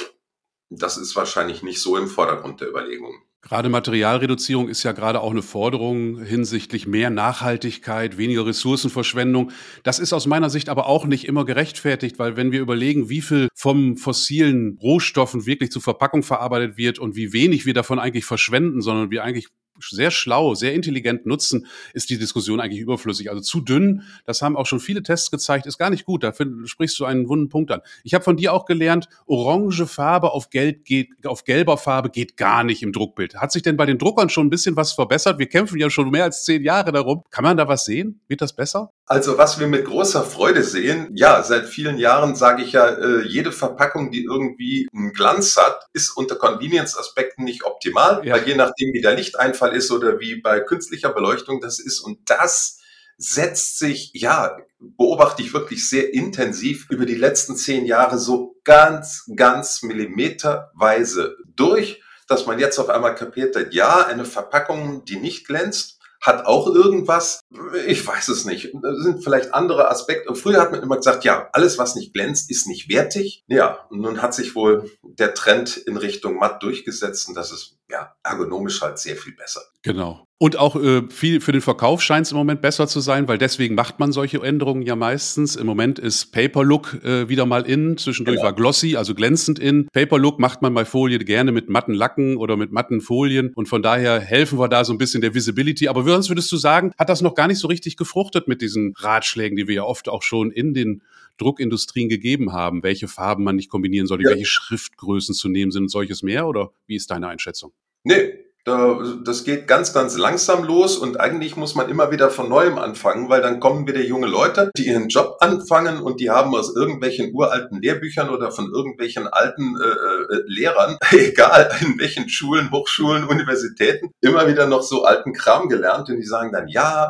das 0.70 0.98
ist 0.98 1.16
wahrscheinlich 1.16 1.64
nicht 1.64 1.82
so 1.82 1.96
im 1.96 2.10
Vordergrund 2.10 2.60
der 2.60 2.68
Überlegungen. 2.68 3.22
Gerade 3.42 3.70
Materialreduzierung 3.70 4.68
ist 4.68 4.84
ja 4.84 4.92
gerade 4.92 5.22
auch 5.22 5.32
eine 5.32 5.42
Forderung 5.42 6.22
hinsichtlich 6.22 6.88
mehr 6.88 7.10
Nachhaltigkeit, 7.10 8.18
weniger 8.18 8.46
Ressourcenverschwendung. 8.46 9.52
Das 9.84 10.00
ist 10.00 10.12
aus 10.12 10.28
meiner 10.28 10.50
Sicht 10.50 10.68
aber 10.68 10.88
auch 10.88 11.06
nicht 11.06 11.26
immer 11.26 11.46
gerechtfertigt, 11.46 12.20
weil 12.20 12.36
wenn 12.36 12.52
wir 12.52 12.60
überlegen, 12.60 13.08
wie 13.08 13.22
viel 13.22 13.48
vom 13.56 13.96
fossilen 13.96 14.78
Rohstoffen 14.82 15.46
wirklich 15.46 15.72
zur 15.72 15.82
Verpackung 15.82 16.22
verarbeitet 16.22 16.76
wird 16.76 17.00
und 17.00 17.16
wie 17.16 17.32
wenig 17.32 17.66
wir 17.66 17.74
davon 17.74 17.98
eigentlich 17.98 18.26
verschwenden, 18.26 18.82
sondern 18.82 19.10
wir 19.10 19.24
eigentlich 19.24 19.48
sehr 19.80 20.12
schlau, 20.12 20.56
sehr 20.56 20.74
intelligent 20.74 21.26
nutzen, 21.26 21.68
ist 21.94 22.10
die 22.10 22.18
Diskussion 22.18 22.60
eigentlich 22.60 22.82
überflüssig. 22.82 23.30
Also 23.30 23.42
zu 23.42 23.62
dünn, 23.62 24.04
das 24.26 24.42
haben 24.42 24.58
auch 24.58 24.66
schon 24.66 24.80
viele 24.80 25.04
Tests 25.04 25.32
gezeigt, 25.32 25.66
ist 25.66 25.78
gar 25.78 25.90
nicht 25.90 26.06
gut. 26.06 26.24
Da 26.24 26.34
sprichst 26.66 27.00
du 27.00 27.06
einen 27.06 27.30
wunden 27.30 27.50
Punkt 27.50 27.72
an. 27.72 27.82
Ich 28.04 28.14
habe 28.14 28.24
von 28.24 28.38
dir 28.38 28.54
auch 28.54 28.66
gelernt, 28.66 29.08
orange 29.26 29.86
Farbe 29.86 30.32
auf, 30.32 30.50
Geld 30.50 30.86
geht, 30.86 31.10
auf 31.26 31.44
gelber 31.44 31.78
Farbe 31.78 32.10
geht 32.10 32.38
gar 32.38 32.64
nicht 32.64 32.84
im 32.84 32.92
Druckbild. 32.92 33.36
Hat 33.36 33.52
sich 33.52 33.62
denn 33.62 33.78
bei 33.78 33.86
den 33.86 33.98
Druckern 33.98 34.30
schon 34.30 34.48
ein 34.48 34.50
bisschen 34.50 34.76
was 34.76 34.94
verbessert? 34.94 35.40
Wir 35.40 35.48
kämpfen 35.48 35.80
ja 35.80 35.90
schon 35.90 36.10
mehr 36.10 36.24
als 36.24 36.44
zehn 36.44 36.64
Jahre 36.64 36.92
darum. 36.92 37.24
Kann 37.30 37.44
man 37.44 37.58
da 37.58 37.68
was 37.68 37.86
sehen? 37.86 38.22
Wird 38.28 38.42
das 38.42 38.56
besser? 38.56 38.92
Also 39.12 39.40
was 39.40 39.60
wir 39.60 39.66
mit 39.66 39.86
großer 39.86 40.24
Freude 40.24 40.64
sehen, 40.64 41.10
ja, 41.16 41.42
seit 41.42 41.66
vielen 41.66 41.98
Jahren 41.98 42.36
sage 42.36 42.62
ich 42.62 42.74
ja, 42.74 42.90
äh, 42.90 43.26
jede 43.26 43.52
Verpackung, 43.52 44.12
die 44.12 44.24
irgendwie 44.24 44.88
einen 44.94 45.14
Glanz 45.14 45.58
hat, 45.58 45.88
ist 45.94 46.16
unter 46.16 46.36
Convenience-Aspekten 46.36 47.44
nicht 47.44 47.64
optimal, 47.64 48.24
ja. 48.24 48.36
weil 48.36 48.48
je 48.48 48.54
nachdem, 48.54 48.94
wie 48.94 49.02
der 49.02 49.16
Lichteinfall 49.16 49.76
ist 49.76 49.90
oder 49.90 50.20
wie 50.20 50.36
bei 50.36 50.60
künstlicher 50.60 51.12
Beleuchtung 51.12 51.60
das 51.60 51.80
ist 51.80 52.02
und 52.02 52.30
das 52.30 52.82
setzt 53.18 53.80
sich, 53.80 54.12
ja, 54.14 54.56
beobachte 54.80 55.42
ich 55.42 55.56
wirklich 55.56 55.90
sehr 55.90 56.14
intensiv 56.14 56.86
über 56.92 57.08
die 57.08 57.16
letzten 57.16 57.56
zehn 57.56 57.88
Jahre 57.88 58.20
so 58.20 58.58
ganz, 58.64 59.28
ganz 59.36 59.82
millimeterweise 59.82 61.36
durch, 61.56 62.04
dass 62.28 62.46
man 62.46 62.60
jetzt 62.60 62.78
auf 62.78 62.90
einmal 62.90 63.16
kapiert 63.16 63.56
hat, 63.56 63.74
ja, 63.74 64.06
eine 64.06 64.26
Verpackung, 64.26 65.04
die 65.04 65.18
nicht 65.18 65.48
glänzt, 65.48 65.99
hat 66.22 66.46
auch 66.46 66.68
irgendwas. 66.68 67.42
Ich 67.88 68.06
weiß 68.06 68.28
es 68.30 68.46
nicht. 68.46 68.74
Das 68.82 68.98
sind 69.04 69.24
vielleicht 69.24 69.54
andere 69.54 69.90
Aspekte. 69.90 70.36
Früher 70.36 70.62
hat 70.62 70.72
man 70.72 70.82
immer 70.82 70.98
gesagt, 70.98 71.24
ja, 71.24 71.50
alles, 71.54 71.78
was 71.78 71.96
nicht 71.96 72.14
glänzt, 72.14 72.52
ist 72.52 72.68
nicht 72.68 72.90
wertig. 72.90 73.44
Ja, 73.48 73.86
und 73.90 74.02
nun 74.02 74.22
hat 74.22 74.34
sich 74.34 74.56
wohl 74.56 74.92
der 75.04 75.34
Trend 75.34 75.78
in 75.78 75.98
Richtung 75.98 76.38
matt 76.38 76.62
durchgesetzt 76.62 77.28
und 77.30 77.36
das 77.36 77.52
ist 77.52 77.79
ja 77.90 78.14
ergonomisch 78.24 78.82
halt 78.82 79.00
sehr 79.00 79.16
viel 79.16 79.34
besser. 79.34 79.62
Genau. 79.82 80.26
Und 80.42 80.58
auch 80.58 80.78
äh, 80.78 81.04
viel 81.10 81.42
für 81.42 81.52
den 81.52 81.60
Verkauf 81.60 82.02
scheint 82.02 82.26
es 82.26 82.32
im 82.32 82.38
Moment 82.38 82.62
besser 82.62 82.88
zu 82.88 83.02
sein, 83.02 83.28
weil 83.28 83.38
deswegen 83.38 83.76
macht 83.76 84.00
man 84.00 84.14
solche 84.14 84.42
Änderungen 84.42 84.84
ja 84.84 84.96
meistens. 84.96 85.58
Im 85.58 85.66
Moment 85.66 86.00
ist 86.00 86.32
Paper 86.32 86.64
Look 86.64 87.04
äh, 87.04 87.28
wieder 87.28 87.46
mal 87.46 87.64
in. 87.64 87.98
Zwischendurch 87.98 88.38
genau. 88.38 88.46
war 88.46 88.54
Glossy, 88.54 88.96
also 88.96 89.14
glänzend 89.14 89.60
in. 89.60 89.88
Paper 89.92 90.18
Look 90.18 90.40
macht 90.40 90.62
man 90.62 90.74
bei 90.74 90.86
Folie 90.86 91.20
gerne 91.20 91.52
mit 91.52 91.70
matten 91.70 91.94
Lacken 91.94 92.38
oder 92.38 92.56
mit 92.56 92.72
matten 92.72 93.02
Folien. 93.02 93.52
Und 93.54 93.68
von 93.68 93.82
daher 93.82 94.22
helfen 94.22 94.60
wir 94.60 94.70
da 94.70 94.86
so 94.86 94.94
ein 94.94 94.98
bisschen 94.98 95.20
der 95.22 95.34
Visibility. 95.34 95.90
Aber 95.90 96.04
sonst 96.04 96.30
würdest 96.30 96.50
du 96.54 96.58
sagen, 96.58 96.94
hat 96.98 97.10
das 97.10 97.22
noch 97.22 97.36
gar 97.36 97.48
nicht 97.48 97.60
so 97.60 97.68
richtig 97.68 97.98
gefruchtet 97.98 98.48
mit 98.48 98.62
diesen 98.62 98.94
Ratschlägen, 98.98 99.58
die 99.58 99.68
wir 99.68 99.76
ja 99.76 99.84
oft 99.84 100.08
auch 100.08 100.24
schon 100.24 100.52
in 100.52 100.74
den 100.74 101.02
Druckindustrien 101.38 102.10
gegeben 102.10 102.54
haben, 102.54 102.84
welche 102.84 103.08
Farben 103.08 103.44
man 103.44 103.56
nicht 103.56 103.70
kombinieren 103.70 104.08
soll, 104.08 104.22
ja. 104.24 104.30
welche 104.30 104.46
Schriftgrößen 104.46 105.36
zu 105.36 105.50
nehmen 105.50 105.72
sind 105.72 105.84
und 105.84 105.90
solches 105.90 106.24
mehr? 106.24 106.48
Oder 106.48 106.72
wie 106.88 106.96
ist 106.96 107.12
deine 107.12 107.28
Einschätzung? 107.28 107.72
Nee, 108.04 108.34
das 108.66 109.46
geht 109.46 109.68
ganz, 109.68 109.94
ganz 109.94 110.18
langsam 110.18 110.64
los 110.64 110.98
und 110.98 111.20
eigentlich 111.20 111.56
muss 111.56 111.76
man 111.76 111.90
immer 111.90 112.12
wieder 112.12 112.30
von 112.30 112.50
neuem 112.50 112.78
anfangen, 112.78 113.30
weil 113.30 113.42
dann 113.42 113.60
kommen 113.60 113.88
wieder 113.88 114.02
junge 114.02 114.28
Leute, 114.28 114.70
die 114.78 114.88
ihren 114.88 115.08
Job 115.08 115.38
anfangen 115.40 116.02
und 116.02 116.20
die 116.20 116.30
haben 116.30 116.54
aus 116.54 116.76
irgendwelchen 116.76 117.34
uralten 117.34 117.82
Lehrbüchern 117.82 118.30
oder 118.30 118.52
von 118.52 118.70
irgendwelchen 118.72 119.28
alten 119.28 119.78
äh, 119.80 120.36
äh 120.36 120.44
Lehrern, 120.46 120.98
egal 121.12 121.72
in 121.82 121.98
welchen 122.00 122.28
Schulen, 122.28 122.70
Hochschulen, 122.72 123.24
Universitäten, 123.24 124.12
immer 124.22 124.48
wieder 124.48 124.68
noch 124.68 124.84
so 124.84 125.04
alten 125.06 125.34
Kram 125.34 125.70
gelernt 125.70 126.10
und 126.10 126.18
die 126.18 126.26
sagen 126.26 126.52
dann, 126.52 126.68
ja, 126.68 127.10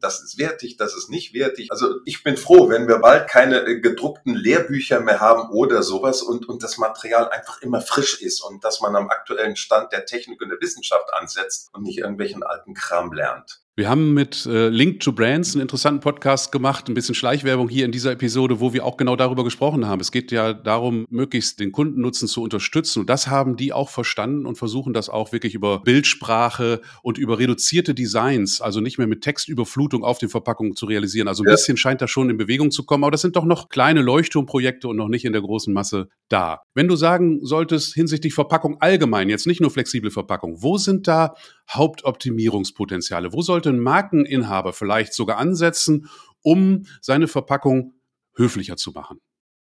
das 0.00 0.22
ist 0.22 0.38
wertig, 0.38 0.76
das 0.76 0.96
ist 0.96 1.10
nicht 1.10 1.34
wertig. 1.34 1.70
Also 1.70 2.00
ich 2.04 2.22
bin 2.22 2.36
froh, 2.36 2.68
wenn 2.68 2.88
wir 2.88 2.98
bald 2.98 3.28
keine 3.28 3.60
äh, 3.66 3.80
gedruckten 3.80 4.34
Lehrbücher 4.34 5.00
mehr 5.00 5.20
haben 5.20 5.50
oder 5.50 5.82
sowas 5.82 6.22
und, 6.22 6.48
und 6.48 6.62
das 6.62 6.78
Material 6.78 7.28
einfach 7.28 7.60
immer 7.62 7.80
frisch 7.80 8.20
ist 8.22 8.40
und 8.40 8.64
dass 8.64 8.80
man 8.80 8.96
am 8.96 9.10
aktuellen 9.10 9.56
Stand 9.56 9.92
der 9.92 10.06
Technik 10.06 10.40
und 10.40 10.48
der 10.48 10.60
Wissenschaft 10.60 10.85
Wissenschaft 10.86 11.12
ansetzt 11.14 11.70
und 11.74 11.82
nicht 11.82 11.98
irgendwelchen 11.98 12.42
alten 12.42 12.74
Kram 12.74 13.12
lernt. 13.12 13.62
Wir 13.78 13.90
haben 13.90 14.14
mit 14.14 14.46
äh, 14.46 14.70
Link 14.70 15.00
to 15.00 15.12
Brands 15.12 15.52
einen 15.52 15.60
interessanten 15.60 16.00
Podcast 16.00 16.50
gemacht, 16.50 16.88
ein 16.88 16.94
bisschen 16.94 17.14
Schleichwerbung 17.14 17.68
hier 17.68 17.84
in 17.84 17.92
dieser 17.92 18.12
Episode, 18.12 18.58
wo 18.58 18.72
wir 18.72 18.86
auch 18.86 18.96
genau 18.96 19.16
darüber 19.16 19.44
gesprochen 19.44 19.86
haben. 19.86 20.00
Es 20.00 20.10
geht 20.10 20.32
ja 20.32 20.54
darum, 20.54 21.04
möglichst 21.10 21.60
den 21.60 21.72
Kundennutzen 21.72 22.26
zu 22.26 22.42
unterstützen. 22.42 23.00
Und 23.00 23.10
das 23.10 23.26
haben 23.26 23.58
die 23.58 23.74
auch 23.74 23.90
verstanden 23.90 24.46
und 24.46 24.56
versuchen 24.56 24.94
das 24.94 25.10
auch 25.10 25.32
wirklich 25.32 25.54
über 25.54 25.82
Bildsprache 25.82 26.80
und 27.02 27.18
über 27.18 27.38
reduzierte 27.38 27.92
Designs, 27.92 28.62
also 28.62 28.80
nicht 28.80 28.96
mehr 28.96 29.06
mit 29.06 29.20
Textüberflutung 29.20 30.04
auf 30.04 30.16
den 30.16 30.30
Verpackungen 30.30 30.74
zu 30.74 30.86
realisieren. 30.86 31.28
Also 31.28 31.42
ein 31.42 31.48
ja. 31.48 31.52
bisschen 31.52 31.76
scheint 31.76 32.00
da 32.00 32.08
schon 32.08 32.30
in 32.30 32.38
Bewegung 32.38 32.70
zu 32.70 32.82
kommen, 32.82 33.04
aber 33.04 33.10
das 33.10 33.20
sind 33.20 33.36
doch 33.36 33.44
noch 33.44 33.68
kleine 33.68 34.00
Leuchtturmprojekte 34.00 34.88
und 34.88 34.96
noch 34.96 35.08
nicht 35.08 35.26
in 35.26 35.34
der 35.34 35.42
großen 35.42 35.74
Masse 35.74 36.08
da. 36.30 36.62
Wenn 36.72 36.88
du 36.88 36.96
sagen 36.96 37.44
solltest 37.44 37.92
hinsichtlich 37.92 38.32
Verpackung 38.32 38.80
allgemein, 38.80 39.28
jetzt 39.28 39.46
nicht 39.46 39.60
nur 39.60 39.70
flexible 39.70 40.10
Verpackung, 40.10 40.62
wo 40.62 40.78
sind 40.78 41.06
da 41.06 41.34
Hauptoptimierungspotenziale? 41.70 43.32
Wo 43.32 43.42
sollte 43.42 43.70
ein 43.70 43.80
Markeninhaber 43.80 44.72
vielleicht 44.72 45.14
sogar 45.14 45.38
ansetzen, 45.38 46.08
um 46.42 46.86
seine 47.00 47.28
Verpackung 47.28 47.94
höflicher 48.36 48.76
zu 48.76 48.92
machen? 48.92 49.20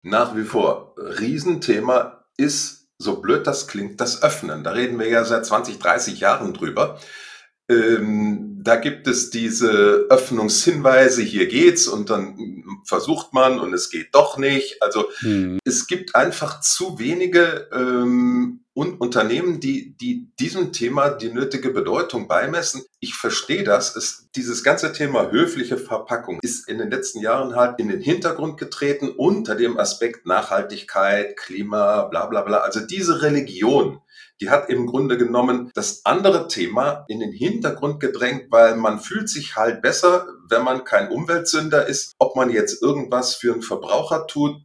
Nach 0.02 0.36
wie 0.36 0.44
vor. 0.44 0.94
Riesenthema 0.96 2.24
ist, 2.36 2.88
so 2.98 3.20
blöd 3.20 3.46
das 3.46 3.68
klingt, 3.68 4.00
das 4.00 4.22
Öffnen. 4.22 4.64
Da 4.64 4.70
reden 4.72 4.98
wir 4.98 5.08
ja 5.08 5.24
seit 5.24 5.46
20, 5.46 5.78
30 5.78 6.20
Jahren 6.20 6.54
drüber. 6.54 6.98
Ähm, 7.70 8.60
da 8.62 8.76
gibt 8.76 9.06
es 9.06 9.30
diese 9.30 10.06
Öffnungshinweise, 10.08 11.22
hier 11.22 11.48
geht's 11.48 11.86
und 11.86 12.08
dann 12.08 12.64
versucht 12.84 13.34
man 13.34 13.58
und 13.60 13.74
es 13.74 13.90
geht 13.90 14.14
doch 14.14 14.38
nicht. 14.38 14.82
Also 14.82 15.08
hm. 15.18 15.58
es 15.64 15.86
gibt 15.86 16.14
einfach 16.14 16.60
zu 16.60 16.98
wenige 16.98 17.68
ähm, 17.72 18.64
und 18.78 19.00
Unternehmen, 19.00 19.58
die, 19.58 19.96
die 19.96 20.30
diesem 20.38 20.72
Thema 20.72 21.10
die 21.10 21.32
nötige 21.32 21.70
Bedeutung 21.70 22.28
beimessen. 22.28 22.84
Ich 23.00 23.16
verstehe 23.16 23.64
das. 23.64 23.96
Es, 23.96 24.28
dieses 24.36 24.62
ganze 24.62 24.92
Thema 24.92 25.32
höfliche 25.32 25.78
Verpackung 25.78 26.38
ist 26.42 26.68
in 26.68 26.78
den 26.78 26.88
letzten 26.88 27.18
Jahren 27.18 27.56
halt 27.56 27.80
in 27.80 27.88
den 27.88 28.00
Hintergrund 28.00 28.56
getreten 28.56 29.08
unter 29.08 29.56
dem 29.56 29.80
Aspekt 29.80 30.26
Nachhaltigkeit, 30.26 31.36
Klima, 31.36 32.04
bla 32.04 32.26
bla 32.26 32.42
bla. 32.42 32.58
Also 32.58 32.78
diese 32.78 33.20
Religion, 33.20 34.00
die 34.40 34.48
hat 34.48 34.70
im 34.70 34.86
Grunde 34.86 35.18
genommen 35.18 35.72
das 35.74 36.02
andere 36.04 36.46
Thema 36.46 37.04
in 37.08 37.18
den 37.18 37.32
Hintergrund 37.32 37.98
gedrängt, 37.98 38.44
weil 38.50 38.76
man 38.76 39.00
fühlt 39.00 39.28
sich 39.28 39.56
halt 39.56 39.82
besser, 39.82 40.28
wenn 40.48 40.62
man 40.62 40.84
kein 40.84 41.10
Umweltsünder 41.10 41.88
ist. 41.88 42.12
Ob 42.20 42.36
man 42.36 42.48
jetzt 42.48 42.80
irgendwas 42.80 43.34
für 43.34 43.52
einen 43.52 43.62
Verbraucher 43.62 44.28
tut, 44.28 44.62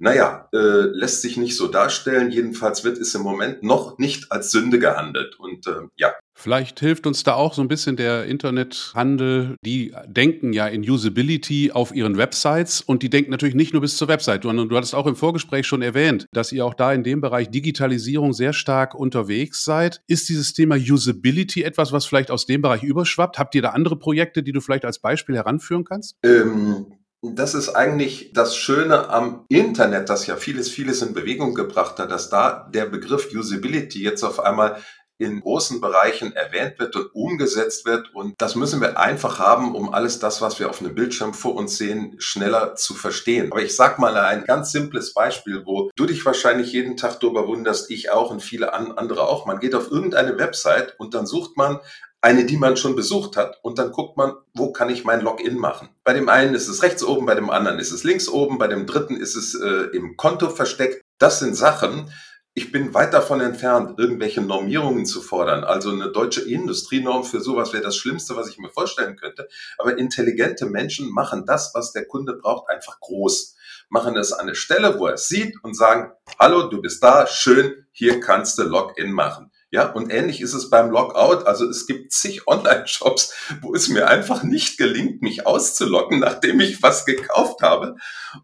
naja, 0.00 0.48
äh, 0.52 0.56
lässt 0.56 1.20
sich 1.20 1.36
nicht 1.36 1.56
so 1.56 1.68
darstellen. 1.68 2.30
Jedenfalls 2.30 2.84
wird 2.84 2.96
es 2.98 3.14
im 3.14 3.20
Moment 3.20 3.62
noch 3.62 3.98
nicht 3.98 4.32
als 4.32 4.50
Sünde 4.50 4.78
gehandelt. 4.78 5.38
Und 5.38 5.66
äh, 5.66 5.88
ja. 5.96 6.12
Vielleicht 6.34 6.80
hilft 6.80 7.06
uns 7.06 7.22
da 7.22 7.34
auch 7.34 7.52
so 7.52 7.60
ein 7.60 7.68
bisschen 7.68 7.96
der 7.96 8.24
Internethandel. 8.24 9.56
Die 9.62 9.92
denken 10.06 10.54
ja 10.54 10.66
in 10.68 10.88
Usability 10.88 11.72
auf 11.72 11.94
ihren 11.94 12.16
Websites 12.16 12.80
und 12.80 13.02
die 13.02 13.10
denken 13.10 13.30
natürlich 13.30 13.54
nicht 13.54 13.74
nur 13.74 13.82
bis 13.82 13.98
zur 13.98 14.08
Website. 14.08 14.44
Du, 14.44 14.50
du 14.50 14.76
hattest 14.76 14.94
auch 14.94 15.06
im 15.06 15.16
Vorgespräch 15.16 15.66
schon 15.66 15.82
erwähnt, 15.82 16.26
dass 16.32 16.50
ihr 16.50 16.64
auch 16.64 16.72
da 16.72 16.94
in 16.94 17.04
dem 17.04 17.20
Bereich 17.20 17.50
Digitalisierung 17.50 18.32
sehr 18.32 18.54
stark 18.54 18.94
unterwegs 18.94 19.64
seid. 19.64 20.00
Ist 20.06 20.30
dieses 20.30 20.54
Thema 20.54 20.76
Usability 20.76 21.62
etwas, 21.62 21.92
was 21.92 22.06
vielleicht 22.06 22.30
aus 22.30 22.46
dem 22.46 22.62
Bereich 22.62 22.82
überschwappt? 22.82 23.38
Habt 23.38 23.54
ihr 23.54 23.60
da 23.60 23.70
andere 23.70 23.96
Projekte, 23.96 24.42
die 24.42 24.52
du 24.52 24.62
vielleicht 24.62 24.86
als 24.86 24.98
Beispiel 24.98 25.36
heranführen 25.36 25.84
kannst? 25.84 26.16
Ähm 26.22 26.86
das 27.22 27.54
ist 27.54 27.68
eigentlich 27.70 28.32
das 28.32 28.56
Schöne 28.56 29.10
am 29.10 29.44
Internet, 29.48 30.08
das 30.08 30.26
ja 30.26 30.36
vieles, 30.36 30.70
vieles 30.70 31.02
in 31.02 31.12
Bewegung 31.12 31.54
gebracht 31.54 31.98
hat, 31.98 32.10
dass 32.10 32.30
da 32.30 32.68
der 32.72 32.86
Begriff 32.86 33.28
Usability 33.34 34.02
jetzt 34.02 34.22
auf 34.24 34.40
einmal 34.40 34.82
in 35.18 35.42
großen 35.42 35.82
Bereichen 35.82 36.34
erwähnt 36.34 36.78
wird 36.78 36.96
und 36.96 37.14
umgesetzt 37.14 37.84
wird. 37.84 38.14
Und 38.14 38.34
das 38.38 38.54
müssen 38.54 38.80
wir 38.80 38.98
einfach 38.98 39.38
haben, 39.38 39.74
um 39.74 39.92
alles 39.92 40.18
das, 40.18 40.40
was 40.40 40.58
wir 40.58 40.70
auf 40.70 40.80
einem 40.80 40.94
Bildschirm 40.94 41.34
vor 41.34 41.56
uns 41.56 41.76
sehen, 41.76 42.16
schneller 42.18 42.74
zu 42.74 42.94
verstehen. 42.94 43.52
Aber 43.52 43.60
ich 43.60 43.76
sag 43.76 43.98
mal 43.98 44.16
ein 44.16 44.44
ganz 44.44 44.72
simples 44.72 45.12
Beispiel, 45.12 45.66
wo 45.66 45.90
du 45.94 46.06
dich 46.06 46.24
wahrscheinlich 46.24 46.72
jeden 46.72 46.96
Tag 46.96 47.20
darüber 47.20 47.46
wunderst, 47.46 47.90
ich 47.90 48.10
auch 48.10 48.30
und 48.30 48.40
viele 48.42 48.72
andere 48.72 49.28
auch. 49.28 49.44
Man 49.44 49.60
geht 49.60 49.74
auf 49.74 49.90
irgendeine 49.90 50.38
Website 50.38 50.98
und 50.98 51.12
dann 51.12 51.26
sucht 51.26 51.54
man 51.54 51.80
eine, 52.20 52.44
die 52.44 52.56
man 52.56 52.76
schon 52.76 52.96
besucht 52.96 53.36
hat. 53.36 53.58
Und 53.62 53.78
dann 53.78 53.92
guckt 53.92 54.16
man, 54.16 54.34
wo 54.54 54.72
kann 54.72 54.90
ich 54.90 55.04
mein 55.04 55.22
Login 55.22 55.56
machen. 55.56 55.88
Bei 56.04 56.12
dem 56.12 56.28
einen 56.28 56.54
ist 56.54 56.68
es 56.68 56.82
rechts 56.82 57.02
oben, 57.02 57.26
bei 57.26 57.34
dem 57.34 57.50
anderen 57.50 57.78
ist 57.78 57.92
es 57.92 58.04
links 58.04 58.28
oben, 58.28 58.58
bei 58.58 58.68
dem 58.68 58.86
dritten 58.86 59.16
ist 59.16 59.36
es 59.36 59.54
äh, 59.54 59.96
im 59.96 60.16
Konto 60.16 60.50
versteckt. 60.50 61.02
Das 61.18 61.38
sind 61.38 61.54
Sachen, 61.54 62.10
ich 62.52 62.72
bin 62.72 62.92
weit 62.94 63.14
davon 63.14 63.40
entfernt, 63.40 63.98
irgendwelche 63.98 64.40
Normierungen 64.40 65.06
zu 65.06 65.22
fordern. 65.22 65.62
Also 65.62 65.90
eine 65.90 66.10
deutsche 66.10 66.42
Industrienorm 66.42 67.24
für 67.24 67.40
sowas 67.40 67.72
wäre 67.72 67.82
das 67.82 67.96
Schlimmste, 67.96 68.36
was 68.36 68.48
ich 68.48 68.58
mir 68.58 68.68
vorstellen 68.68 69.16
könnte. 69.16 69.48
Aber 69.78 69.96
intelligente 69.96 70.66
Menschen 70.66 71.10
machen 71.10 71.46
das, 71.46 71.70
was 71.74 71.92
der 71.92 72.06
Kunde 72.06 72.34
braucht, 72.34 72.68
einfach 72.68 72.98
groß. 73.00 73.56
Machen 73.88 74.16
es 74.16 74.32
an 74.32 74.40
eine 74.40 74.56
Stelle, 74.56 74.98
wo 74.98 75.06
er 75.06 75.14
es 75.14 75.28
sieht 75.28 75.62
und 75.62 75.76
sagen, 75.76 76.12
hallo, 76.38 76.68
du 76.68 76.80
bist 76.80 77.02
da, 77.02 77.26
schön, 77.26 77.86
hier 77.92 78.20
kannst 78.20 78.58
du 78.58 78.64
Login 78.64 79.12
machen. 79.12 79.49
Ja, 79.72 79.88
und 79.92 80.12
ähnlich 80.12 80.40
ist 80.40 80.52
es 80.52 80.68
beim 80.68 80.90
Logout. 80.90 81.44
Also 81.44 81.68
es 81.68 81.86
gibt 81.86 82.12
zig 82.12 82.48
Online-Shops, 82.48 83.32
wo 83.62 83.72
es 83.72 83.88
mir 83.88 84.08
einfach 84.08 84.42
nicht 84.42 84.78
gelingt, 84.78 85.22
mich 85.22 85.46
auszuloggen, 85.46 86.18
nachdem 86.18 86.58
ich 86.58 86.82
was 86.82 87.06
gekauft 87.06 87.62
habe. 87.62 87.94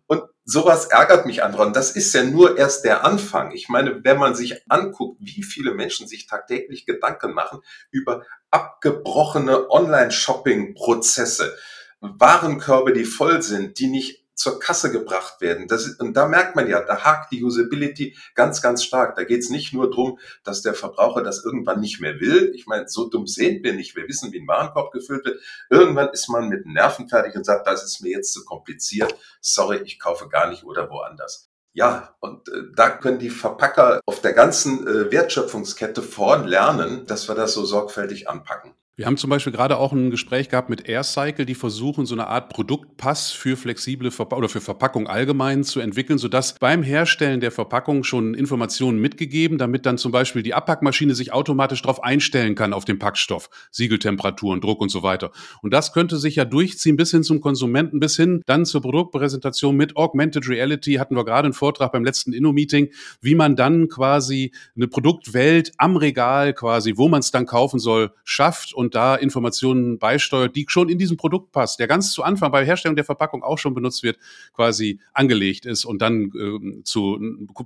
Und 0.07 0.23
sowas 0.45 0.87
ärgert 0.87 1.27
mich 1.27 1.43
einfach. 1.43 1.73
Das 1.73 1.91
ist 1.91 2.15
ja 2.15 2.23
nur 2.23 2.57
erst 2.57 2.85
der 2.85 3.05
Anfang. 3.05 3.51
Ich 3.51 3.69
meine, 3.69 4.05
wenn 4.05 4.19
man 4.19 4.37
sich 4.37 4.63
anguckt, 4.71 5.19
wie 5.21 5.43
viele 5.43 5.75
Menschen 5.75 6.07
sich 6.07 6.29
tagtäglich 6.29 6.87
Gedanken 6.87 7.35
machen 7.35 7.61
über 7.91 8.25
abgebrochene 8.53 9.69
Online-Shopping-Prozesse, 9.69 11.57
Warenkörbe, 12.01 12.93
die 12.93 13.05
voll 13.05 13.43
sind, 13.43 13.81
die 13.81 13.89
nicht 13.89 14.26
zur 14.37 14.61
Kasse 14.61 14.93
gebracht 14.93 15.41
werden. 15.41 15.67
Das 15.67 15.87
und 15.87 16.15
da 16.15 16.29
merkt 16.29 16.55
man 16.55 16.69
ja, 16.69 16.81
da 16.83 17.03
hakt 17.03 17.33
die 17.33 17.43
Usability 17.43 18.17
ganz, 18.35 18.63
ganz 18.63 18.85
stark. 18.85 19.17
Da 19.17 19.25
geht 19.25 19.41
es 19.41 19.51
nicht 19.51 19.73
nur 19.73 19.91
drum, 19.91 20.19
dass 20.45 20.63
der 20.63 20.75
Verbraucher 20.75 21.23
das 21.23 21.45
irgendwann 21.45 21.81
nicht 21.81 22.01
mehr 22.01 22.21
will. 22.21 22.53
Ich 22.55 22.67
meine, 22.67 22.89
so 22.89 23.09
dumm 23.09 23.27
sehen 23.27 23.65
wir 23.65 23.73
nicht. 23.73 23.97
Wir 23.97 24.07
wissen, 24.07 24.33
wie 24.33 24.41
ein 24.41 24.47
Warenkorb 24.47 24.93
gefüllt 24.93 25.25
wird. 25.25 25.41
Irgendwann 25.71 26.11
ist 26.11 26.29
man 26.29 26.49
mit 26.49 26.67
Nerven 26.67 27.09
fertig 27.09 27.35
und 27.35 27.45
sagt, 27.45 27.67
das 27.67 27.83
ist 27.83 28.03
mir 28.03 28.11
jetzt 28.11 28.33
zu 28.33 28.45
kompliziert. 28.45 29.15
Sorry, 29.41 29.79
ich 29.85 29.99
kaufe 29.99 30.29
gar 30.29 30.49
nicht 30.49 30.65
oder 30.65 30.91
woanders. 30.91 31.51
Ja, 31.73 32.17
und 32.21 32.49
äh, 32.49 32.63
da 32.75 32.89
können 32.91 33.19
die 33.19 33.31
Verpacker 33.31 34.01
auf 34.07 34.21
der 34.21 34.33
ganzen 34.33 34.87
äh, 34.87 35.11
Wertschöpfungskette 35.13 36.03
vorn 36.03 36.47
lernen, 36.47 37.07
dass 37.07 37.29
wir 37.29 37.35
das 37.35 37.53
so 37.53 37.67
sorgfältig 37.67 38.31
anpacken. 38.31 38.75
Wir 38.99 39.05
haben 39.05 39.19
zum 39.19 39.29
Beispiel 39.29 39.53
gerade 39.53 39.77
auch 39.77 39.93
ein 39.93 40.11
Gespräch 40.11 40.49
gehabt 40.49 40.71
mit 40.71 40.89
AirCycle, 40.89 41.45
die 41.45 41.55
versuchen, 41.55 42.07
so 42.07 42.15
eine 42.15 42.29
Art 42.29 42.49
Produktpass 42.49 43.31
für 43.31 43.59
flexible 43.59 44.11
Verpa 44.11 44.37
oder 44.37 44.49
für 44.49 44.63
Verpackung 44.63 45.07
allgemein 45.07 45.65
zu 45.65 45.81
entwickeln, 45.81 46.17
sodass 46.17 46.55
beim 46.55 46.83
Herstellen 46.83 47.41
der 47.41 47.51
Verpackung 47.51 48.05
schon 48.05 48.33
Informationen 48.33 48.99
mitgegeben, 48.99 49.59
damit 49.59 49.85
dann 49.85 49.99
zum 49.99 50.13
Beispiel 50.13 50.43
die 50.43 50.55
Abpackmaschine 50.55 51.15
sich 51.15 51.35
automatisch 51.35 51.83
darauf 51.83 52.03
einstellen 52.03 52.55
kann 52.55 52.73
auf 52.73 52.87
den 52.87 52.99
Packstoff, 52.99 53.51
Siegeltemperaturen, 53.71 54.63
Druck 54.63 54.81
und 54.81 54.89
so 54.89 55.03
weiter. 55.03 55.31
Und 55.61 55.75
das 55.75 55.93
könnte 55.93 56.17
sich 56.17 56.37
ja 56.37 56.47
durchziehen 56.47 56.97
bis 56.97 57.11
hin 57.11 57.23
zum 57.23 57.43
Konsumenten, 57.43 58.01
bis 58.01 58.17
hin 58.17 58.41
dann 58.47 58.65
zur 58.65 58.81
Produktpräsentation 58.81 59.77
mit 59.77 59.95
Augmented 59.99 60.49
Reality. 60.49 60.95
Hatten 60.95 61.17
wir 61.17 61.27
gerade 61.27 61.45
einen 61.45 61.53
Vortrag 61.53 61.93
beim 61.93 62.03
letzten 62.03 62.33
Inno-Meeting, 62.33 62.89
wie 63.21 63.35
man 63.35 63.57
dann 63.57 63.89
quasi 63.89 64.53
eine 64.75 64.89
Produktwelt 64.89 65.73
am 65.77 65.97
Regal 65.97 66.55
quasi, 66.55 66.97
wo 66.97 67.09
man 67.09 67.21
es 67.21 67.31
dann 67.31 67.45
kaufen 67.45 67.79
soll, 67.79 68.15
schafft 68.25 68.73
und 68.73 68.86
und 68.87 68.95
da 68.95 69.17
Informationen 69.17 69.99
beisteuert, 69.99 70.55
die 70.55 70.65
schon 70.69 70.89
in 70.89 70.97
diesem 70.97 71.17
Produktpass, 71.17 71.77
der 71.77 71.89
ganz 71.89 72.13
zu 72.13 72.23
Anfang 72.23 72.53
bei 72.53 72.65
Herstellung 72.65 72.95
der 72.95 73.05
Verpackung 73.05 73.43
auch 73.43 73.59
schon 73.59 73.75
benutzt 73.75 74.05
wird, 74.05 74.17
quasi 74.55 75.01
angelegt 75.13 75.67
ist 75.67 75.85
und 75.85 76.01
dann 76.01 76.31
äh, 76.35 76.83
zu 76.85 77.19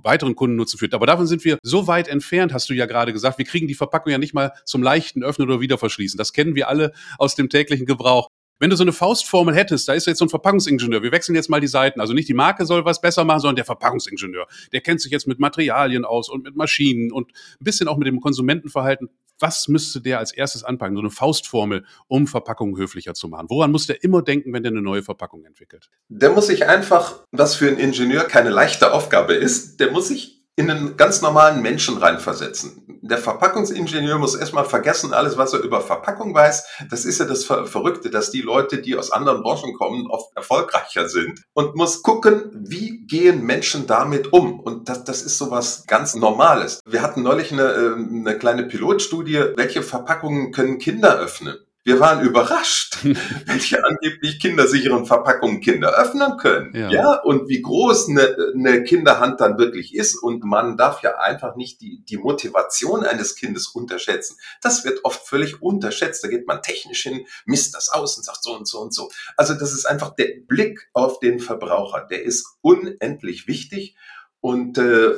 weiteren 0.03 0.35
Kundennutzen 0.35 0.79
führt. 0.79 0.95
Aber 0.95 1.05
davon 1.05 1.27
sind 1.27 1.45
wir 1.45 1.59
so 1.61 1.85
weit 1.85 2.07
entfernt, 2.07 2.53
hast 2.53 2.69
du 2.69 2.73
ja 2.73 2.87
gerade 2.87 3.13
gesagt. 3.13 3.37
Wir 3.37 3.45
kriegen 3.45 3.67
die 3.67 3.75
Verpackung 3.75 4.11
ja 4.11 4.17
nicht 4.17 4.33
mal 4.33 4.51
zum 4.65 4.81
leichten 4.81 5.23
Öffnen 5.23 5.47
oder 5.47 5.61
Wiederverschließen. 5.61 6.17
Das 6.17 6.33
kennen 6.33 6.55
wir 6.55 6.67
alle 6.67 6.91
aus 7.19 7.35
dem 7.35 7.49
täglichen 7.49 7.85
Gebrauch. 7.85 8.29
Wenn 8.61 8.69
du 8.69 8.75
so 8.75 8.83
eine 8.83 8.93
Faustformel 8.93 9.55
hättest, 9.55 9.87
da 9.87 9.93
ist 9.93 10.05
jetzt 10.05 10.19
so 10.19 10.25
ein 10.25 10.29
Verpackungsingenieur, 10.29 11.01
wir 11.01 11.11
wechseln 11.11 11.33
jetzt 11.33 11.49
mal 11.49 11.59
die 11.59 11.67
Seiten. 11.67 11.99
Also 11.99 12.13
nicht 12.13 12.29
die 12.29 12.35
Marke 12.35 12.67
soll 12.67 12.85
was 12.85 13.01
besser 13.01 13.25
machen, 13.25 13.39
sondern 13.39 13.55
der 13.55 13.65
Verpackungsingenieur. 13.65 14.45
Der 14.71 14.81
kennt 14.81 15.01
sich 15.01 15.11
jetzt 15.11 15.25
mit 15.25 15.39
Materialien 15.39 16.05
aus 16.05 16.29
und 16.29 16.43
mit 16.43 16.55
Maschinen 16.55 17.11
und 17.11 17.31
ein 17.31 17.63
bisschen 17.63 17.87
auch 17.87 17.97
mit 17.97 18.07
dem 18.07 18.21
Konsumentenverhalten. 18.21 19.09
Was 19.39 19.67
müsste 19.67 19.99
der 19.99 20.19
als 20.19 20.31
erstes 20.31 20.63
anpacken? 20.63 20.95
So 20.95 21.01
eine 21.01 21.09
Faustformel, 21.09 21.85
um 22.07 22.27
Verpackungen 22.27 22.77
höflicher 22.77 23.15
zu 23.15 23.29
machen. 23.29 23.47
Woran 23.49 23.71
muss 23.71 23.87
der 23.87 24.03
immer 24.03 24.21
denken, 24.21 24.53
wenn 24.53 24.61
der 24.61 24.71
eine 24.71 24.83
neue 24.83 25.01
Verpackung 25.01 25.43
entwickelt? 25.43 25.89
Der 26.09 26.29
muss 26.29 26.45
sich 26.45 26.67
einfach, 26.67 27.25
was 27.31 27.55
für 27.55 27.67
einen 27.67 27.79
Ingenieur 27.79 28.25
keine 28.25 28.51
leichte 28.51 28.93
Aufgabe 28.93 29.33
ist, 29.33 29.79
der 29.79 29.89
muss 29.89 30.09
sich 30.09 30.40
in 30.61 30.71
einen 30.71 30.97
ganz 30.97 31.21
normalen 31.21 31.61
Menschen 31.61 31.97
reinversetzen. 31.97 32.83
Der 33.01 33.17
Verpackungsingenieur 33.17 34.19
muss 34.19 34.35
erstmal 34.35 34.65
vergessen, 34.65 35.11
alles, 35.11 35.35
was 35.35 35.53
er 35.53 35.61
über 35.61 35.81
Verpackung 35.81 36.35
weiß. 36.35 36.65
Das 36.91 37.03
ist 37.03 37.19
ja 37.19 37.25
das 37.25 37.45
Verrückte, 37.45 38.11
dass 38.11 38.29
die 38.29 38.41
Leute, 38.41 38.79
die 38.79 38.95
aus 38.95 39.11
anderen 39.11 39.41
Branchen 39.41 39.73
kommen, 39.73 40.05
oft 40.07 40.35
erfolgreicher 40.35 41.09
sind 41.09 41.41
und 41.53 41.75
muss 41.75 42.03
gucken, 42.03 42.51
wie 42.53 43.05
gehen 43.07 43.43
Menschen 43.43 43.87
damit 43.87 44.31
um. 44.33 44.59
Und 44.59 44.87
das, 44.87 45.03
das 45.03 45.23
ist 45.23 45.39
sowas 45.39 45.85
ganz 45.87 46.13
Normales. 46.15 46.79
Wir 46.85 47.01
hatten 47.01 47.23
neulich 47.23 47.51
eine, 47.51 47.63
äh, 47.63 47.93
eine 47.95 48.37
kleine 48.37 48.63
Pilotstudie, 48.63 49.53
welche 49.55 49.81
Verpackungen 49.81 50.51
können 50.51 50.77
Kinder 50.77 51.17
öffnen. 51.17 51.57
Wir 51.83 51.99
waren 51.99 52.23
überrascht, 52.23 52.99
welche 53.45 53.83
angeblich 53.83 54.39
kindersicheren 54.39 55.07
Verpackungen 55.07 55.61
Kinder 55.61 55.97
öffnen 55.97 56.37
können. 56.37 56.75
Ja. 56.75 56.91
ja, 56.91 57.21
und 57.21 57.49
wie 57.49 57.61
groß 57.61 58.09
eine, 58.09 58.35
eine 58.53 58.83
Kinderhand 58.83 59.41
dann 59.41 59.57
wirklich 59.57 59.95
ist. 59.95 60.15
Und 60.15 60.43
man 60.43 60.77
darf 60.77 61.01
ja 61.01 61.17
einfach 61.17 61.55
nicht 61.55 61.81
die, 61.81 62.03
die 62.05 62.17
Motivation 62.17 63.03
eines 63.03 63.35
Kindes 63.35 63.67
unterschätzen. 63.67 64.37
Das 64.61 64.85
wird 64.85 65.03
oft 65.03 65.27
völlig 65.27 65.61
unterschätzt. 65.61 66.23
Da 66.23 66.27
geht 66.27 66.45
man 66.47 66.61
technisch 66.61 67.01
hin, 67.01 67.25
misst 67.45 67.73
das 67.73 67.89
aus 67.89 68.15
und 68.15 68.23
sagt 68.23 68.43
so 68.43 68.55
und 68.55 68.67
so 68.67 68.79
und 68.79 68.93
so. 68.93 69.09
Also 69.35 69.55
das 69.55 69.73
ist 69.73 69.85
einfach 69.85 70.13
der 70.15 70.27
Blick 70.47 70.89
auf 70.93 71.19
den 71.19 71.39
Verbraucher. 71.39 72.05
Der 72.09 72.23
ist 72.23 72.57
unendlich 72.61 73.47
wichtig. 73.47 73.95
Und 74.39 74.77
äh, 74.77 75.13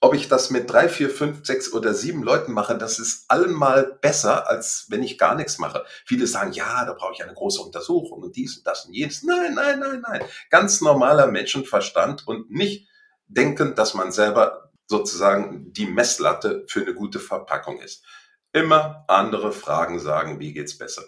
ob 0.00 0.14
ich 0.14 0.28
das 0.28 0.50
mit 0.50 0.70
drei, 0.70 0.88
vier, 0.88 1.10
fünf, 1.10 1.44
sechs 1.44 1.72
oder 1.72 1.92
sieben 1.92 2.22
Leuten 2.22 2.52
mache, 2.52 2.78
das 2.78 2.98
ist 2.98 3.28
allemal 3.28 3.98
besser, 4.00 4.48
als 4.48 4.86
wenn 4.90 5.02
ich 5.02 5.18
gar 5.18 5.34
nichts 5.34 5.58
mache. 5.58 5.84
Viele 6.06 6.26
sagen, 6.26 6.52
ja, 6.52 6.84
da 6.84 6.92
brauche 6.92 7.14
ich 7.14 7.22
eine 7.22 7.34
große 7.34 7.60
Untersuchung 7.60 8.22
und 8.22 8.36
dies 8.36 8.58
und 8.58 8.66
das 8.66 8.84
und 8.84 8.92
jenes. 8.94 9.24
Nein, 9.24 9.54
nein, 9.54 9.80
nein, 9.80 10.02
nein. 10.06 10.22
Ganz 10.50 10.80
normaler 10.80 11.26
Menschenverstand 11.26 12.28
und 12.28 12.50
nicht 12.50 12.88
denken, 13.26 13.74
dass 13.74 13.94
man 13.94 14.12
selber 14.12 14.70
sozusagen 14.86 15.72
die 15.72 15.86
Messlatte 15.86 16.64
für 16.68 16.82
eine 16.82 16.94
gute 16.94 17.18
Verpackung 17.18 17.80
ist. 17.80 18.04
Immer 18.52 19.04
andere 19.08 19.52
Fragen 19.52 19.98
sagen, 19.98 20.38
wie 20.38 20.52
geht's 20.52 20.78
besser? 20.78 21.02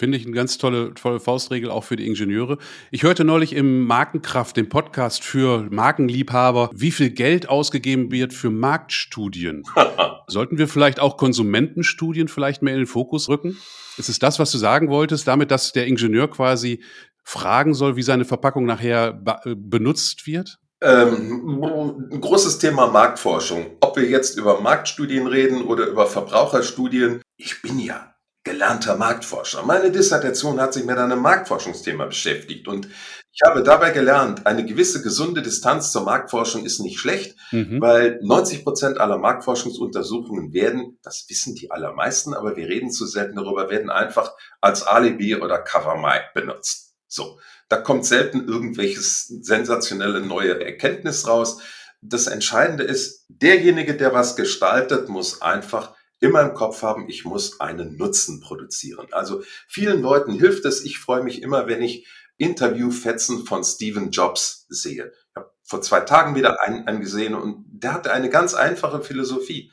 Finde 0.00 0.16
ich 0.16 0.24
eine 0.24 0.34
ganz 0.34 0.56
tolle, 0.56 0.94
tolle 0.94 1.20
Faustregel 1.20 1.70
auch 1.70 1.84
für 1.84 1.94
die 1.94 2.06
Ingenieure. 2.06 2.56
Ich 2.90 3.02
hörte 3.02 3.22
neulich 3.22 3.52
im 3.52 3.84
Markenkraft, 3.84 4.56
dem 4.56 4.70
Podcast 4.70 5.22
für 5.22 5.68
Markenliebhaber, 5.70 6.70
wie 6.72 6.90
viel 6.90 7.10
Geld 7.10 7.50
ausgegeben 7.50 8.10
wird 8.10 8.32
für 8.32 8.48
Marktstudien. 8.48 9.62
Sollten 10.26 10.56
wir 10.56 10.68
vielleicht 10.68 11.00
auch 11.00 11.18
Konsumentenstudien 11.18 12.28
vielleicht 12.28 12.62
mehr 12.62 12.72
in 12.72 12.80
den 12.80 12.86
Fokus 12.86 13.28
rücken? 13.28 13.58
Ist 13.98 14.08
es 14.08 14.18
das, 14.18 14.38
was 14.38 14.50
du 14.50 14.56
sagen 14.56 14.88
wolltest, 14.88 15.28
damit, 15.28 15.50
dass 15.50 15.72
der 15.72 15.86
Ingenieur 15.86 16.30
quasi 16.30 16.82
fragen 17.22 17.74
soll, 17.74 17.96
wie 17.96 18.02
seine 18.02 18.24
Verpackung 18.24 18.64
nachher 18.64 19.20
äh, 19.44 19.54
benutzt 19.54 20.26
wird? 20.26 20.60
Ähm, 20.80 21.62
ein 22.10 22.22
großes 22.22 22.58
Thema 22.58 22.86
Marktforschung. 22.86 23.76
Ob 23.82 23.98
wir 23.98 24.08
jetzt 24.08 24.38
über 24.38 24.62
Marktstudien 24.62 25.26
reden 25.26 25.60
oder 25.60 25.88
über 25.88 26.06
Verbraucherstudien. 26.06 27.20
Ich 27.36 27.60
bin 27.60 27.78
ja 27.78 28.09
gelernter 28.44 28.96
Marktforscher. 28.96 29.62
Meine 29.64 29.90
Dissertation 29.90 30.60
hat 30.60 30.72
sich 30.72 30.84
mit 30.84 30.96
einem 30.96 31.20
Marktforschungsthema 31.20 32.06
beschäftigt 32.06 32.68
und 32.68 32.88
ich 33.32 33.42
habe 33.46 33.62
dabei 33.62 33.90
gelernt, 33.90 34.46
eine 34.46 34.64
gewisse 34.64 35.02
gesunde 35.02 35.40
Distanz 35.40 35.92
zur 35.92 36.02
Marktforschung 36.02 36.64
ist 36.64 36.80
nicht 36.80 36.98
schlecht, 36.98 37.36
mhm. 37.52 37.80
weil 37.80 38.18
90 38.22 38.64
Prozent 38.64 38.98
aller 38.98 39.18
Marktforschungsuntersuchungen 39.18 40.52
werden, 40.52 40.98
das 41.02 41.26
wissen 41.28 41.54
die 41.54 41.70
allermeisten, 41.70 42.34
aber 42.34 42.56
wir 42.56 42.68
reden 42.68 42.90
zu 42.90 43.06
selten 43.06 43.36
darüber, 43.36 43.70
werden 43.70 43.88
einfach 43.88 44.32
als 44.60 44.82
Alibi 44.82 45.36
oder 45.36 45.58
Cover 45.58 45.96
Mike 45.96 46.30
benutzt. 46.34 46.94
So. 47.06 47.38
Da 47.68 47.76
kommt 47.76 48.04
selten 48.04 48.48
irgendwelches 48.48 49.28
sensationelle 49.28 50.20
neue 50.20 50.62
Erkenntnis 50.64 51.28
raus. 51.28 51.62
Das 52.02 52.26
Entscheidende 52.26 52.82
ist, 52.82 53.26
derjenige, 53.28 53.96
der 53.96 54.12
was 54.12 54.34
gestaltet, 54.34 55.08
muss 55.08 55.40
einfach 55.40 55.94
immer 56.20 56.42
im 56.42 56.54
Kopf 56.54 56.82
haben, 56.82 57.08
ich 57.08 57.24
muss 57.24 57.60
einen 57.60 57.96
Nutzen 57.96 58.40
produzieren. 58.40 59.08
Also 59.10 59.42
vielen 59.66 60.00
Leuten 60.02 60.32
hilft 60.32 60.64
es. 60.64 60.84
Ich 60.84 60.98
freue 60.98 61.22
mich 61.22 61.42
immer, 61.42 61.66
wenn 61.66 61.82
ich 61.82 62.06
Interviewfetzen 62.36 63.44
von 63.44 63.64
Stephen 63.64 64.10
Jobs 64.10 64.66
sehe. 64.68 65.12
Ich 65.12 65.36
habe 65.36 65.50
vor 65.62 65.82
zwei 65.82 66.00
Tagen 66.00 66.34
wieder 66.34 66.60
einen, 66.62 66.86
einen 66.86 67.00
gesehen 67.00 67.34
und 67.34 67.64
der 67.68 67.92
hatte 67.92 68.12
eine 68.12 68.30
ganz 68.30 68.54
einfache 68.54 69.02
Philosophie. 69.02 69.72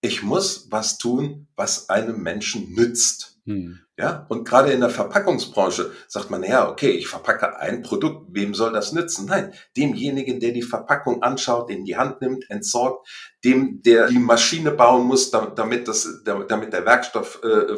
Ich 0.00 0.22
muss 0.22 0.70
was 0.70 0.98
tun, 0.98 1.48
was 1.56 1.88
einem 1.88 2.22
Menschen 2.22 2.72
nützt. 2.72 3.33
Hm. 3.46 3.80
Ja, 3.98 4.24
und 4.30 4.48
gerade 4.48 4.72
in 4.72 4.80
der 4.80 4.88
Verpackungsbranche 4.88 5.92
sagt 6.08 6.30
man, 6.30 6.42
ja, 6.42 6.68
okay, 6.68 6.90
ich 6.90 7.06
verpacke 7.08 7.58
ein 7.58 7.82
Produkt, 7.82 8.28
wem 8.30 8.54
soll 8.54 8.72
das 8.72 8.92
nützen? 8.92 9.26
Nein, 9.26 9.52
demjenigen, 9.76 10.40
der 10.40 10.52
die 10.52 10.62
Verpackung 10.62 11.22
anschaut, 11.22 11.70
in 11.70 11.84
die 11.84 11.96
Hand 11.96 12.22
nimmt, 12.22 12.48
entsorgt, 12.48 13.06
dem, 13.44 13.82
der 13.82 14.08
die 14.08 14.18
Maschine 14.18 14.70
bauen 14.70 15.06
muss, 15.06 15.30
damit 15.30 15.86
das, 15.88 16.22
damit 16.24 16.72
der 16.72 16.86
Werkstoff, 16.86 17.40
äh, 17.44 17.76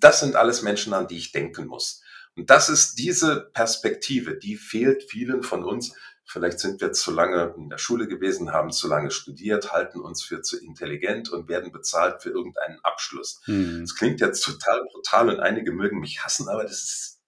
das 0.00 0.20
sind 0.20 0.36
alles 0.36 0.62
Menschen, 0.62 0.94
an 0.94 1.08
die 1.08 1.18
ich 1.18 1.32
denken 1.32 1.66
muss. 1.66 2.02
Und 2.36 2.50
das 2.50 2.68
ist 2.68 2.98
diese 2.98 3.50
Perspektive, 3.52 4.38
die 4.38 4.56
fehlt 4.56 5.02
vielen 5.02 5.42
von 5.42 5.64
uns. 5.64 5.92
Vielleicht 6.30 6.60
sind 6.60 6.82
wir 6.82 6.92
zu 6.92 7.10
lange 7.10 7.54
in 7.56 7.70
der 7.70 7.78
Schule 7.78 8.06
gewesen, 8.06 8.52
haben 8.52 8.70
zu 8.70 8.86
lange 8.86 9.10
studiert, 9.10 9.72
halten 9.72 9.98
uns 9.98 10.22
für 10.22 10.42
zu 10.42 10.62
intelligent 10.62 11.30
und 11.30 11.48
werden 11.48 11.72
bezahlt 11.72 12.22
für 12.22 12.28
irgendeinen 12.28 12.78
Abschluss. 12.82 13.40
Hm. 13.44 13.80
Das 13.80 13.94
klingt 13.94 14.20
jetzt 14.20 14.44
total 14.44 14.84
brutal 14.92 15.30
und 15.30 15.40
einige 15.40 15.72
mögen 15.72 16.00
mich 16.00 16.22
hassen, 16.22 16.50
aber 16.50 16.64
das 16.64 16.72
ist 16.72 17.18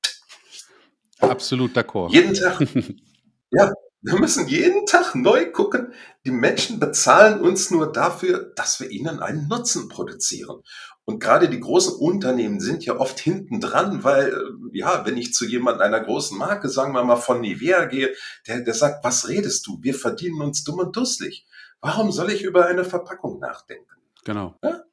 absolut 1.19 1.75
d'accord. 1.75 2.13
Jeden 2.13 2.35
Tag. 2.35 2.61
ja, 3.51 3.73
wir 4.03 4.19
müssen 4.19 4.49
jeden 4.49 4.85
Tag 4.85 5.15
neu 5.15 5.51
gucken. 5.51 5.95
Die 6.27 6.31
Menschen 6.31 6.79
bezahlen 6.79 7.41
uns 7.41 7.71
nur 7.71 7.91
dafür, 7.91 8.53
dass 8.55 8.81
wir 8.81 8.91
ihnen 8.91 9.21
einen 9.21 9.49
Nutzen 9.49 9.89
produzieren. 9.89 10.63
Und 11.11 11.19
gerade 11.19 11.49
die 11.49 11.59
großen 11.59 11.97
Unternehmen 11.97 12.61
sind 12.61 12.85
ja 12.85 12.97
oft 12.97 13.19
hinten 13.19 13.61
dran, 13.61 14.05
weil, 14.05 14.29
äh, 14.29 14.79
ja, 14.79 15.05
wenn 15.05 15.17
ich 15.17 15.35
zu 15.35 15.45
jemand 15.45 15.81
einer 15.81 15.99
großen 15.99 16.39
Marke, 16.39 16.69
sagen 16.69 16.93
wir 16.93 17.03
mal 17.03 17.17
von 17.17 17.41
Nivea 17.41 17.87
gehe, 17.87 18.15
der, 18.47 18.61
der 18.61 18.75
sagt, 18.75 19.03
was 19.03 19.29
redest 19.29 19.67
du? 19.67 19.81
Wir 19.83 19.95
verdienen 19.95 20.41
uns 20.41 20.63
dumm 20.63 20.79
und 20.79 20.95
dusselig. 20.95 21.49
Warum 21.81 22.13
soll 22.13 22.31
ich 22.31 22.45
über 22.45 22.67
eine 22.67 22.85
Verpackung 22.85 23.41
nachdenken? 23.41 23.91
Genau. 24.25 24.55
Ja? 24.63 24.85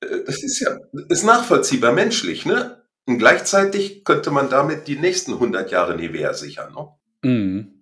Äh, 0.00 0.24
das 0.24 0.42
ist 0.42 0.60
ja, 0.60 0.78
ist 1.10 1.24
nachvollziehbar 1.24 1.92
menschlich, 1.92 2.46
ne? 2.46 2.82
Und 3.04 3.18
gleichzeitig 3.18 4.02
könnte 4.02 4.30
man 4.30 4.48
damit 4.48 4.88
die 4.88 4.96
nächsten 4.96 5.34
100 5.34 5.70
Jahre 5.70 5.94
Nivea 5.94 6.32
sichern, 6.32 6.72
ne? 6.72 6.88
Mhm. 7.30 7.73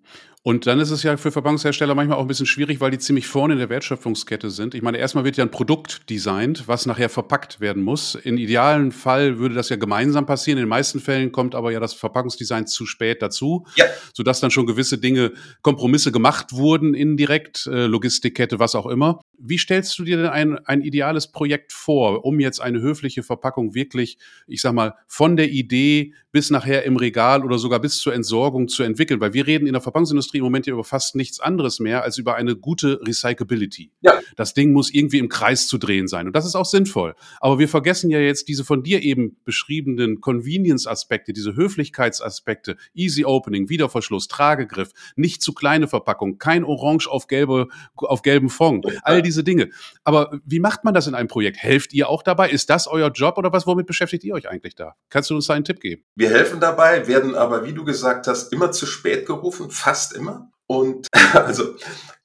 Und 0.45 0.67
dann 0.67 0.81
ist 0.81 0.91
es 0.91 1.05
ja 1.05 1.17
für 1.17 1.31
Verpackungshersteller 1.31 1.95
manchmal 1.95 2.19
auch 2.19 2.23
ein 2.23 2.27
bisschen 2.27 2.47
schwierig, 2.47 2.81
weil 2.81 2.91
die 2.91 2.99
ziemlich 2.99 3.29
vorne 3.29 3.55
in 3.55 3.61
der 3.61 3.69
Wertschöpfungskette 3.69 4.51
sind. 4.51 4.75
Ich 4.75 4.83
meine, 4.83 4.99
erstmal 4.99 5.23
wird 5.23 5.37
ja 5.37 5.45
ein 5.45 5.53
Produkt 5.53 6.11
designt, 6.11 6.67
was 6.67 6.85
nachher 6.85 7.09
verpackt 7.09 7.61
werden 7.61 7.85
muss. 7.85 8.17
In 8.17 8.39
idealen 8.39 8.91
Fall 8.91 9.39
würde 9.39 9.55
das 9.55 9.69
ja 9.69 9.77
gemeinsam 9.77 10.27
passieren. 10.27 10.59
In 10.59 10.65
den 10.65 10.69
meisten 10.69 10.99
Fällen 10.99 11.31
kommt 11.31 11.55
aber 11.55 11.71
ja 11.71 11.79
das 11.79 11.95
Verpackungsdesign 11.95 12.67
zu 12.67 12.87
spät 12.87 13.23
dazu, 13.23 13.67
ja. 13.77 13.85
sodass 14.15 14.41
dann 14.41 14.51
schon 14.51 14.67
gewisse 14.67 14.99
Dinge, 14.99 15.33
Kompromisse 15.63 16.11
gemacht 16.11 16.53
wurden, 16.53 16.95
indirekt, 16.95 17.69
äh, 17.69 17.87
Logistikkette, 17.87 18.59
was 18.59 18.75
auch 18.75 18.87
immer. 18.87 19.21
Wie 19.39 19.59
stellst 19.59 19.97
du 19.97 20.03
dir 20.03 20.17
denn 20.17 20.27
ein, 20.27 20.59
ein 20.67 20.83
ideales 20.83 21.31
Projekt 21.31 21.73
vor, 21.73 22.25
um 22.25 22.41
jetzt 22.41 22.61
eine 22.61 22.81
höfliche 22.81 23.23
Verpackung 23.23 23.75
wirklich, 23.75 24.19
ich 24.49 24.61
sag 24.61 24.73
mal, 24.73 24.95
von 25.07 25.37
der 25.37 25.51
Idee 25.51 26.15
bis 26.33 26.51
nachher 26.51 26.85
im 26.85 26.97
Regal 26.97 27.45
oder 27.45 27.59
sogar 27.59 27.79
bis 27.79 27.99
zur 27.99 28.15
Entsorgung 28.15 28.67
zu 28.67 28.83
entwickeln? 28.83 29.21
Weil 29.21 29.35
wir 29.35 29.47
reden 29.47 29.67
in 29.67 29.73
der 29.73 29.83
Verpackungsindustrie 29.83 30.32
im 30.39 30.45
Moment 30.45 30.67
ja 30.67 30.73
über 30.73 30.85
fast 30.85 31.17
nichts 31.17 31.41
anderes 31.41 31.81
mehr 31.81 32.03
als 32.03 32.19
über 32.19 32.35
eine 32.35 32.57
gute 32.57 33.01
Recyclability. 33.07 33.93
Ja. 34.01 34.19
Das 34.37 34.55
Ding 34.55 34.73
muss 34.73 34.93
irgendwie 34.93 35.19
im 35.19 35.29
Kreis 35.29 35.69
zu 35.69 35.79
drehen 35.79 36.09
sein. 36.09 36.27
Und 36.27 36.35
das 36.35 36.47
ist 36.47 36.55
auch 36.55 36.67
sinnvoll. 36.67 37.15
Aber 37.41 37.59
wir 37.59 37.69
vergessen 37.69 38.11
ja 38.11 38.19
jetzt 38.19 38.49
diese 38.49 38.65
von 38.65 38.83
dir 38.83 39.03
eben 39.03 39.37
beschriebenen 39.45 40.21
Convenience-Aspekte, 40.21 41.33
diese 41.33 41.55
Höflichkeitsaspekte, 41.55 42.77
Easy 42.95 43.25
Opening, 43.25 43.69
Wiederverschluss, 43.69 44.29
Tragegriff, 44.29 44.93
nicht 45.17 45.43
zu 45.43 45.53
kleine 45.53 45.89
Verpackung, 45.89 46.39
kein 46.39 46.65
Orange 46.65 47.09
auf, 47.09 47.27
gelbe, 47.27 47.69
auf 47.97 48.23
gelbem 48.23 48.51
Fond. 48.51 48.87
All 49.03 49.23
diese 49.23 49.45
Dinge. 49.45 49.71
Aber 50.05 50.41
wie 50.45 50.61
macht 50.61 50.85
man 50.85 50.95
das 50.95 51.07
in 51.07 51.15
einem 51.15 51.29
Projekt? 51.29 51.59
Helft 51.59 51.93
ihr 51.93 52.09
auch 52.09 52.23
dabei? 52.23 52.51
Ist 52.51 52.71
das 52.71 52.87
euer 52.87 53.11
Job 53.11 53.39
oder 53.39 53.53
was? 53.53 53.67
Womit 53.67 53.87
beschäftigt 53.87 54.25
ihr 54.25 54.35
euch 54.35 54.49
eigentlich 54.49 54.75
da? 54.75 54.95
Kannst 55.11 55.31
du 55.31 55.35
uns 55.35 55.47
da 55.47 55.55
einen 55.55 55.65
Tipp 55.65 55.81
geben? 55.81 56.03
Wir 56.15 56.31
helfen 56.31 56.61
dabei, 56.61 57.07
werden 57.07 57.35
aber, 57.35 57.65
wie 57.65 57.73
du 57.73 57.85
gesagt 57.85 58.27
hast, 58.27 58.53
immer 58.53 58.73
zu 58.73 58.87
spät 58.87 59.27
gerufen, 59.27 59.71
fast 59.71 60.15
immer. 60.23 60.51
Und 60.67 61.09
also 61.35 61.75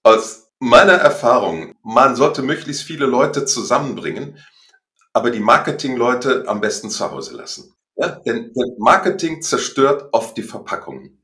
aus 0.03 0.51
meiner 0.59 0.93
Erfahrung, 0.93 1.73
man 1.83 2.15
sollte 2.15 2.41
möglichst 2.41 2.83
viele 2.83 3.05
Leute 3.05 3.45
zusammenbringen, 3.45 4.37
aber 5.13 5.31
die 5.31 5.39
Marketingleute 5.39 6.45
am 6.47 6.61
besten 6.61 6.89
zu 6.89 7.11
Hause 7.11 7.35
lassen. 7.35 7.73
Ja, 7.95 8.09
denn, 8.09 8.53
denn 8.53 8.75
Marketing 8.77 9.41
zerstört 9.41 10.09
oft 10.11 10.37
die 10.37 10.43
Verpackungen. 10.43 11.19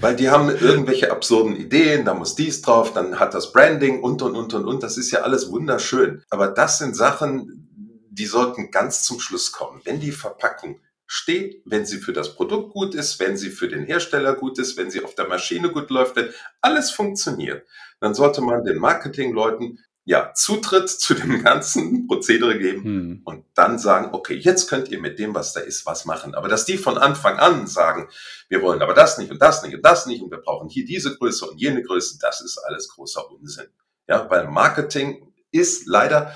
Weil 0.00 0.16
die 0.16 0.28
haben 0.28 0.50
irgendwelche 0.50 1.10
absurden 1.10 1.56
Ideen, 1.56 2.04
da 2.04 2.12
muss 2.12 2.34
dies 2.34 2.60
drauf, 2.60 2.92
dann 2.92 3.18
hat 3.18 3.32
das 3.32 3.52
Branding 3.52 4.02
und 4.02 4.20
und 4.20 4.36
und 4.36 4.52
und 4.52 4.66
und. 4.66 4.82
Das 4.82 4.98
ist 4.98 5.10
ja 5.10 5.20
alles 5.20 5.50
wunderschön. 5.50 6.22
Aber 6.28 6.48
das 6.48 6.78
sind 6.78 6.94
Sachen, 6.94 7.68
die 8.10 8.26
sollten 8.26 8.70
ganz 8.70 9.04
zum 9.04 9.20
Schluss 9.20 9.52
kommen. 9.52 9.80
Wenn 9.84 10.00
die 10.00 10.12
Verpackung 10.12 10.80
steht, 11.12 11.60
wenn 11.64 11.84
sie 11.84 11.98
für 11.98 12.12
das 12.12 12.36
Produkt 12.36 12.72
gut 12.72 12.94
ist, 12.94 13.18
wenn 13.18 13.36
sie 13.36 13.50
für 13.50 13.66
den 13.66 13.84
Hersteller 13.84 14.32
gut 14.36 14.60
ist, 14.60 14.76
wenn 14.76 14.92
sie 14.92 15.02
auf 15.02 15.16
der 15.16 15.26
Maschine 15.26 15.72
gut 15.72 15.90
läuft, 15.90 16.14
wenn 16.14 16.28
alles 16.60 16.92
funktioniert, 16.92 17.66
dann 17.98 18.14
sollte 18.14 18.42
man 18.42 18.62
den 18.62 18.78
Marketingleuten 18.78 19.80
ja, 20.04 20.32
Zutritt 20.34 20.88
zu 21.00 21.14
dem 21.14 21.42
ganzen 21.42 22.06
Prozedere 22.06 22.56
geben 22.56 22.84
hm. 22.84 23.22
und 23.24 23.44
dann 23.54 23.80
sagen, 23.80 24.10
okay, 24.12 24.34
jetzt 24.34 24.68
könnt 24.70 24.88
ihr 24.88 25.00
mit 25.00 25.18
dem, 25.18 25.34
was 25.34 25.52
da 25.52 25.58
ist, 25.58 25.84
was 25.84 26.04
machen. 26.04 26.36
Aber 26.36 26.46
dass 26.46 26.64
die 26.64 26.78
von 26.78 26.96
Anfang 26.96 27.40
an 27.40 27.66
sagen, 27.66 28.08
wir 28.48 28.62
wollen 28.62 28.80
aber 28.80 28.94
das 28.94 29.18
nicht 29.18 29.32
und 29.32 29.42
das 29.42 29.64
nicht 29.64 29.74
und 29.74 29.84
das 29.84 30.06
nicht 30.06 30.22
und 30.22 30.30
wir 30.30 30.38
brauchen 30.38 30.68
hier 30.68 30.84
diese 30.84 31.16
Größe 31.16 31.44
und 31.44 31.60
jene 31.60 31.82
Größe, 31.82 32.18
das 32.20 32.40
ist 32.40 32.56
alles 32.58 32.88
großer 32.88 33.28
Unsinn. 33.32 33.66
Ja, 34.06 34.30
weil 34.30 34.46
Marketing 34.46 35.32
ist 35.50 35.88
leider, 35.88 36.32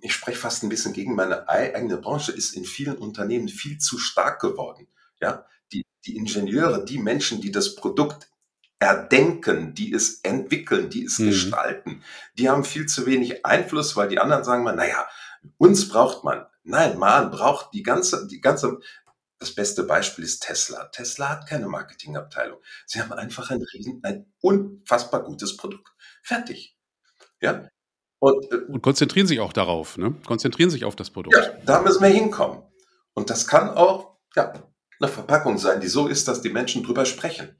ich 0.00 0.12
spreche 0.12 0.38
fast 0.38 0.62
ein 0.62 0.68
bisschen 0.68 0.92
gegen 0.92 1.14
meine 1.14 1.48
eigene 1.48 1.96
Branche, 1.96 2.32
ist 2.32 2.54
in 2.54 2.64
vielen 2.64 2.96
Unternehmen 2.96 3.48
viel 3.48 3.78
zu 3.78 3.98
stark 3.98 4.40
geworden. 4.40 4.88
Ja, 5.20 5.46
die, 5.72 5.86
die 6.04 6.16
Ingenieure, 6.16 6.84
die 6.84 6.98
Menschen, 6.98 7.40
die 7.40 7.50
das 7.50 7.74
Produkt 7.74 8.28
erdenken, 8.78 9.74
die 9.74 9.92
es 9.92 10.20
entwickeln, 10.22 10.90
die 10.90 11.04
es 11.04 11.18
mhm. 11.18 11.26
gestalten, 11.26 12.02
die 12.36 12.48
haben 12.48 12.64
viel 12.64 12.86
zu 12.86 13.06
wenig 13.06 13.46
Einfluss, 13.46 13.96
weil 13.96 14.08
die 14.08 14.18
anderen 14.18 14.44
sagen 14.44 14.64
mal, 14.64 14.74
naja, 14.74 15.06
uns 15.56 15.88
braucht 15.88 16.24
man. 16.24 16.46
Nein, 16.64 16.98
man 16.98 17.30
braucht 17.30 17.72
die 17.74 17.82
ganze, 17.82 18.26
die 18.26 18.40
ganze, 18.40 18.80
das 19.38 19.54
beste 19.54 19.84
Beispiel 19.84 20.24
ist 20.24 20.42
Tesla. 20.42 20.84
Tesla 20.86 21.30
hat 21.30 21.48
keine 21.48 21.68
Marketingabteilung. 21.68 22.60
Sie 22.86 23.00
haben 23.00 23.12
einfach 23.12 23.50
ein 23.50 23.62
riesen, 23.72 24.00
ein 24.02 24.32
unfassbar 24.40 25.22
gutes 25.24 25.56
Produkt. 25.56 25.92
Fertig. 26.22 26.76
Ja. 27.40 27.68
Und, 28.22 28.52
äh, 28.52 28.56
und 28.68 28.82
konzentrieren 28.82 29.26
sich 29.26 29.40
auch 29.40 29.52
darauf, 29.52 29.98
ne? 29.98 30.14
Konzentrieren 30.26 30.70
sich 30.70 30.84
auf 30.84 30.96
das 30.96 31.10
Produkt. 31.10 31.36
Ja, 31.36 31.52
da 31.66 31.82
müssen 31.82 32.02
wir 32.02 32.08
hinkommen. 32.08 32.62
Und 33.14 33.30
das 33.30 33.46
kann 33.46 33.70
auch, 33.70 34.16
ja, 34.36 34.52
eine 35.00 35.08
Verpackung 35.08 35.58
sein, 35.58 35.80
die 35.80 35.88
so 35.88 36.06
ist, 36.06 36.28
dass 36.28 36.40
die 36.40 36.50
Menschen 36.50 36.84
drüber 36.84 37.04
sprechen 37.04 37.56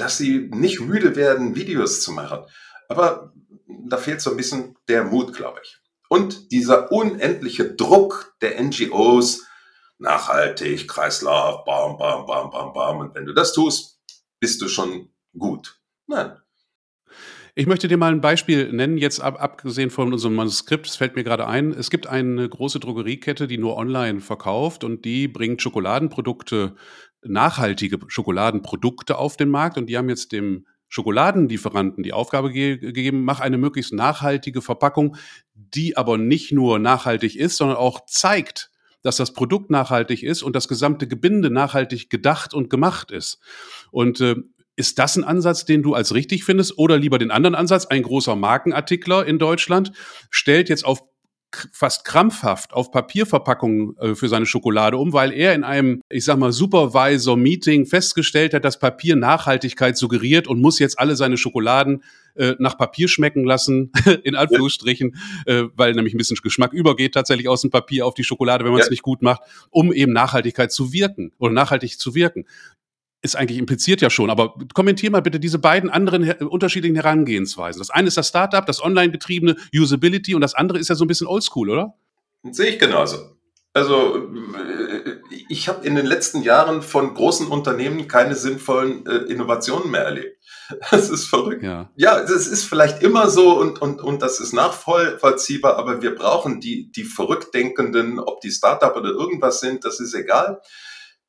dass 0.00 0.16
sie 0.16 0.48
nicht 0.52 0.80
müde 0.80 1.14
werden, 1.14 1.54
Videos 1.54 2.02
zu 2.02 2.12
machen. 2.12 2.44
Aber 2.88 3.32
da 3.66 3.98
fehlt 3.98 4.20
so 4.20 4.30
ein 4.30 4.36
bisschen 4.36 4.76
der 4.88 5.04
Mut, 5.04 5.34
glaube 5.34 5.60
ich. 5.62 5.78
Und 6.08 6.50
dieser 6.50 6.90
unendliche 6.90 7.74
Druck 7.74 8.34
der 8.40 8.60
NGOs, 8.60 9.46
nachhaltig, 9.98 10.88
Kreislauf, 10.88 11.64
bam, 11.64 11.98
bam, 11.98 12.26
bam, 12.26 12.50
bam, 12.50 12.72
bam. 12.72 12.98
Und 12.98 13.14
wenn 13.14 13.26
du 13.26 13.34
das 13.34 13.52
tust, 13.52 14.00
bist 14.40 14.60
du 14.60 14.68
schon 14.68 15.12
gut. 15.38 15.80
Nein. 16.06 16.36
Ich 17.54 17.66
möchte 17.66 17.88
dir 17.88 17.96
mal 17.96 18.12
ein 18.12 18.20
Beispiel 18.20 18.72
nennen, 18.72 18.96
jetzt 18.96 19.20
ab, 19.20 19.40
abgesehen 19.40 19.90
von 19.90 20.12
unserem 20.12 20.36
Manuskript, 20.36 20.86
es 20.86 20.96
fällt 20.96 21.16
mir 21.16 21.24
gerade 21.24 21.46
ein. 21.46 21.72
Es 21.72 21.90
gibt 21.90 22.06
eine 22.06 22.48
große 22.48 22.78
Drogeriekette, 22.78 23.48
die 23.48 23.58
nur 23.58 23.76
online 23.76 24.20
verkauft 24.20 24.84
und 24.84 25.04
die 25.04 25.26
bringt 25.26 25.60
Schokoladenprodukte 25.60 26.76
nachhaltige 27.22 27.98
Schokoladenprodukte 28.06 29.18
auf 29.18 29.36
den 29.36 29.50
Markt 29.50 29.76
und 29.76 29.86
die 29.86 29.98
haben 29.98 30.08
jetzt 30.08 30.32
dem 30.32 30.66
Schokoladenlieferanten 30.88 32.02
die 32.02 32.12
Aufgabe 32.12 32.50
ge 32.50 32.78
gegeben, 32.78 33.24
mach 33.24 33.40
eine 33.40 33.58
möglichst 33.58 33.92
nachhaltige 33.92 34.62
Verpackung, 34.62 35.16
die 35.54 35.96
aber 35.96 36.18
nicht 36.18 36.52
nur 36.52 36.78
nachhaltig 36.78 37.36
ist, 37.36 37.56
sondern 37.56 37.76
auch 37.76 38.06
zeigt, 38.06 38.70
dass 39.02 39.16
das 39.16 39.32
Produkt 39.32 39.70
nachhaltig 39.70 40.22
ist 40.22 40.42
und 40.42 40.56
das 40.56 40.68
gesamte 40.68 41.06
Gebinde 41.06 41.50
nachhaltig 41.50 42.10
gedacht 42.10 42.54
und 42.54 42.70
gemacht 42.70 43.12
ist. 43.12 43.38
Und 43.90 44.20
äh, 44.20 44.36
ist 44.80 44.98
das 44.98 45.16
ein 45.16 45.24
Ansatz, 45.24 45.66
den 45.66 45.82
du 45.82 45.94
als 45.94 46.14
richtig 46.14 46.42
findest 46.42 46.78
oder 46.78 46.96
lieber 46.96 47.18
den 47.18 47.30
anderen 47.30 47.54
Ansatz? 47.54 47.84
Ein 47.84 48.02
großer 48.02 48.34
Markenartikler 48.34 49.26
in 49.26 49.38
Deutschland 49.38 49.92
stellt 50.30 50.70
jetzt 50.70 50.86
auf 50.86 51.02
fast 51.72 52.04
krampfhaft 52.04 52.72
auf 52.72 52.92
Papierverpackungen 52.92 53.96
äh, 53.98 54.14
für 54.14 54.28
seine 54.28 54.46
Schokolade 54.46 54.96
um, 54.96 55.12
weil 55.12 55.32
er 55.32 55.52
in 55.54 55.64
einem, 55.64 56.00
ich 56.08 56.24
sag 56.24 56.38
mal, 56.38 56.52
Supervisor-Meeting 56.52 57.86
festgestellt 57.86 58.54
hat, 58.54 58.64
dass 58.64 58.78
Papier 58.78 59.16
Nachhaltigkeit 59.16 59.96
suggeriert 59.96 60.46
und 60.46 60.60
muss 60.60 60.78
jetzt 60.78 60.98
alle 60.98 61.16
seine 61.16 61.36
Schokoladen 61.36 62.04
äh, 62.36 62.54
nach 62.60 62.78
Papier 62.78 63.08
schmecken 63.08 63.44
lassen, 63.44 63.90
in 64.22 64.36
Anführungsstrichen, 64.36 65.16
äh, 65.46 65.64
weil 65.74 65.92
nämlich 65.94 66.14
ein 66.14 66.18
bisschen 66.18 66.38
Geschmack 66.40 66.72
übergeht 66.72 67.14
tatsächlich 67.14 67.48
aus 67.48 67.62
dem 67.62 67.70
Papier 67.70 68.06
auf 68.06 68.14
die 68.14 68.24
Schokolade, 68.24 68.64
wenn 68.64 68.70
man 68.72 68.80
es 68.80 68.86
ja. 68.86 68.92
nicht 68.92 69.02
gut 69.02 69.20
macht, 69.20 69.42
um 69.70 69.92
eben 69.92 70.12
Nachhaltigkeit 70.12 70.70
zu 70.70 70.92
wirken 70.92 71.32
oder 71.38 71.52
nachhaltig 71.52 71.98
zu 71.98 72.14
wirken 72.14 72.44
ist 73.22 73.36
eigentlich 73.36 73.58
impliziert 73.58 74.00
ja 74.00 74.08
schon, 74.08 74.30
aber 74.30 74.54
kommentier 74.74 75.10
mal 75.10 75.20
bitte 75.20 75.40
diese 75.40 75.58
beiden 75.58 75.90
anderen 75.90 76.22
her 76.22 76.40
unterschiedlichen 76.40 76.96
Herangehensweisen. 76.96 77.80
Das 77.80 77.90
eine 77.90 78.08
ist 78.08 78.16
das 78.16 78.28
Startup, 78.28 78.64
das 78.64 78.82
online 78.82 79.10
betriebene 79.10 79.56
Usability 79.74 80.34
und 80.34 80.40
das 80.40 80.54
andere 80.54 80.78
ist 80.78 80.88
ja 80.88 80.94
so 80.94 81.04
ein 81.04 81.08
bisschen 81.08 81.26
oldschool, 81.26 81.70
oder? 81.70 81.94
Sehe 82.50 82.70
ich 82.70 82.78
genauso. 82.78 83.36
Also 83.72 84.28
ich 85.48 85.68
habe 85.68 85.86
in 85.86 85.94
den 85.94 86.06
letzten 86.06 86.42
Jahren 86.42 86.82
von 86.82 87.14
großen 87.14 87.46
Unternehmen 87.46 88.08
keine 88.08 88.34
sinnvollen 88.34 89.06
äh, 89.06 89.30
Innovationen 89.30 89.90
mehr 89.90 90.02
erlebt. 90.02 90.38
Das 90.90 91.10
ist 91.10 91.26
verrückt. 91.26 91.64
Ja. 91.64 91.90
ja, 91.96 92.20
das 92.20 92.46
ist 92.46 92.64
vielleicht 92.64 93.02
immer 93.02 93.28
so 93.28 93.58
und, 93.58 93.82
und, 93.82 94.00
und 94.00 94.22
das 94.22 94.38
ist 94.38 94.52
nachvollziehbar, 94.52 95.76
aber 95.76 96.00
wir 96.00 96.14
brauchen 96.14 96.60
die, 96.60 96.92
die 96.92 97.02
Verrücktdenkenden, 97.02 98.20
ob 98.20 98.40
die 98.40 98.52
Startup 98.52 98.94
oder 98.94 99.10
irgendwas 99.10 99.58
sind, 99.58 99.84
das 99.84 99.98
ist 99.98 100.14
egal 100.14 100.60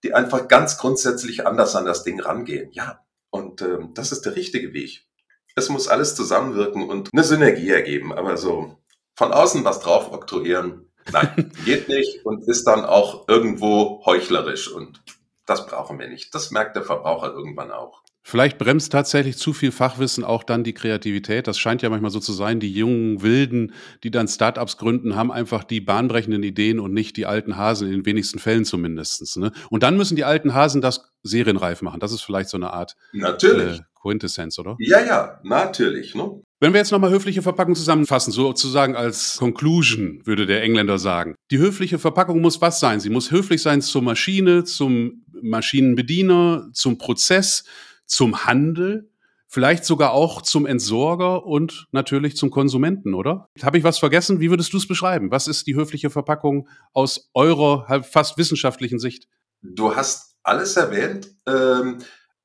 die 0.03 0.13
einfach 0.13 0.47
ganz 0.47 0.77
grundsätzlich 0.77 1.45
anders 1.45 1.75
an 1.75 1.85
das 1.85 2.03
Ding 2.03 2.19
rangehen. 2.19 2.71
Ja, 2.71 3.05
und 3.29 3.61
ähm, 3.61 3.93
das 3.93 4.11
ist 4.11 4.25
der 4.25 4.35
richtige 4.35 4.73
Weg. 4.73 5.07
Es 5.55 5.69
muss 5.69 5.87
alles 5.87 6.15
zusammenwirken 6.15 6.89
und 6.89 7.09
eine 7.13 7.23
Synergie 7.23 7.69
ergeben, 7.69 8.13
aber 8.13 8.37
so 8.37 8.77
von 9.15 9.33
außen 9.33 9.63
was 9.65 9.79
drauf 9.81 10.11
oktroyieren, 10.11 10.91
nein, 11.11 11.51
geht 11.65 11.89
nicht 11.89 12.25
und 12.25 12.47
ist 12.47 12.65
dann 12.65 12.85
auch 12.85 13.27
irgendwo 13.27 14.03
heuchlerisch 14.05 14.71
und 14.71 15.01
das 15.45 15.65
brauchen 15.65 15.99
wir 15.99 16.07
nicht. 16.07 16.33
Das 16.33 16.51
merkt 16.51 16.75
der 16.75 16.83
Verbraucher 16.83 17.33
irgendwann 17.33 17.71
auch. 17.71 18.03
Vielleicht 18.23 18.59
bremst 18.59 18.91
tatsächlich 18.91 19.37
zu 19.37 19.51
viel 19.51 19.71
Fachwissen 19.71 20.23
auch 20.23 20.43
dann 20.43 20.63
die 20.63 20.73
Kreativität. 20.73 21.47
Das 21.47 21.57
scheint 21.57 21.81
ja 21.81 21.89
manchmal 21.89 22.11
so 22.11 22.19
zu 22.19 22.33
sein. 22.33 22.59
Die 22.59 22.71
jungen 22.71 23.23
Wilden, 23.23 23.73
die 24.03 24.11
dann 24.11 24.27
Startups 24.27 24.77
gründen, 24.77 25.15
haben 25.15 25.31
einfach 25.31 25.63
die 25.63 25.81
bahnbrechenden 25.81 26.43
Ideen 26.43 26.79
und 26.79 26.93
nicht 26.93 27.17
die 27.17 27.25
alten 27.25 27.57
Hasen, 27.57 27.87
in 27.87 27.93
den 27.93 28.05
wenigsten 28.05 28.37
Fällen 28.37 28.63
zumindest. 28.63 29.37
Ne? 29.37 29.51
Und 29.69 29.83
dann 29.83 29.97
müssen 29.97 30.15
die 30.15 30.23
alten 30.23 30.53
Hasen 30.53 30.81
das 30.81 31.11
serienreif 31.23 31.81
machen. 31.81 31.99
Das 31.99 32.11
ist 32.11 32.21
vielleicht 32.21 32.49
so 32.49 32.57
eine 32.57 32.71
Art 32.73 32.95
natürlich. 33.11 33.79
Äh, 33.79 33.83
Quintessenz, 34.01 34.57
oder? 34.59 34.75
Ja, 34.79 34.99
ja, 35.03 35.39
natürlich. 35.43 36.15
Ne? 36.15 36.41
Wenn 36.59 36.73
wir 36.73 36.79
jetzt 36.79 36.91
nochmal 36.91 37.11
höfliche 37.11 37.41
Verpackung 37.41 37.75
zusammenfassen, 37.75 38.31
sozusagen 38.31 38.95
als 38.95 39.37
Conclusion, 39.37 40.21
würde 40.25 40.45
der 40.45 40.63
Engländer 40.63 40.97
sagen. 40.97 41.35
Die 41.49 41.57
höfliche 41.57 41.99
Verpackung 41.99 42.41
muss 42.41 42.61
was 42.61 42.79
sein? 42.79 42.99
Sie 42.99 43.09
muss 43.09 43.31
höflich 43.31 43.61
sein 43.61 43.81
zur 43.81 44.01
Maschine, 44.01 44.63
zum 44.63 45.25
Maschinenbediener, 45.41 46.69
zum 46.73 46.97
Prozess, 46.97 47.63
zum 48.11 48.45
Handel, 48.45 49.09
vielleicht 49.47 49.85
sogar 49.85 50.11
auch 50.11 50.41
zum 50.41 50.65
Entsorger 50.65 51.45
und 51.45 51.87
natürlich 51.91 52.35
zum 52.35 52.51
Konsumenten, 52.51 53.13
oder? 53.13 53.49
Habe 53.63 53.77
ich 53.77 53.85
was 53.85 53.99
vergessen? 53.99 54.41
Wie 54.41 54.49
würdest 54.49 54.73
du 54.73 54.77
es 54.77 54.87
beschreiben? 54.87 55.31
Was 55.31 55.47
ist 55.47 55.65
die 55.65 55.75
höfliche 55.75 56.09
Verpackung 56.09 56.67
aus 56.93 57.29
eurer 57.33 58.03
fast 58.03 58.37
wissenschaftlichen 58.37 58.99
Sicht? 58.99 59.29
Du 59.61 59.95
hast 59.95 60.35
alles 60.43 60.75
erwähnt. 60.75 61.33
Ähm, 61.47 61.99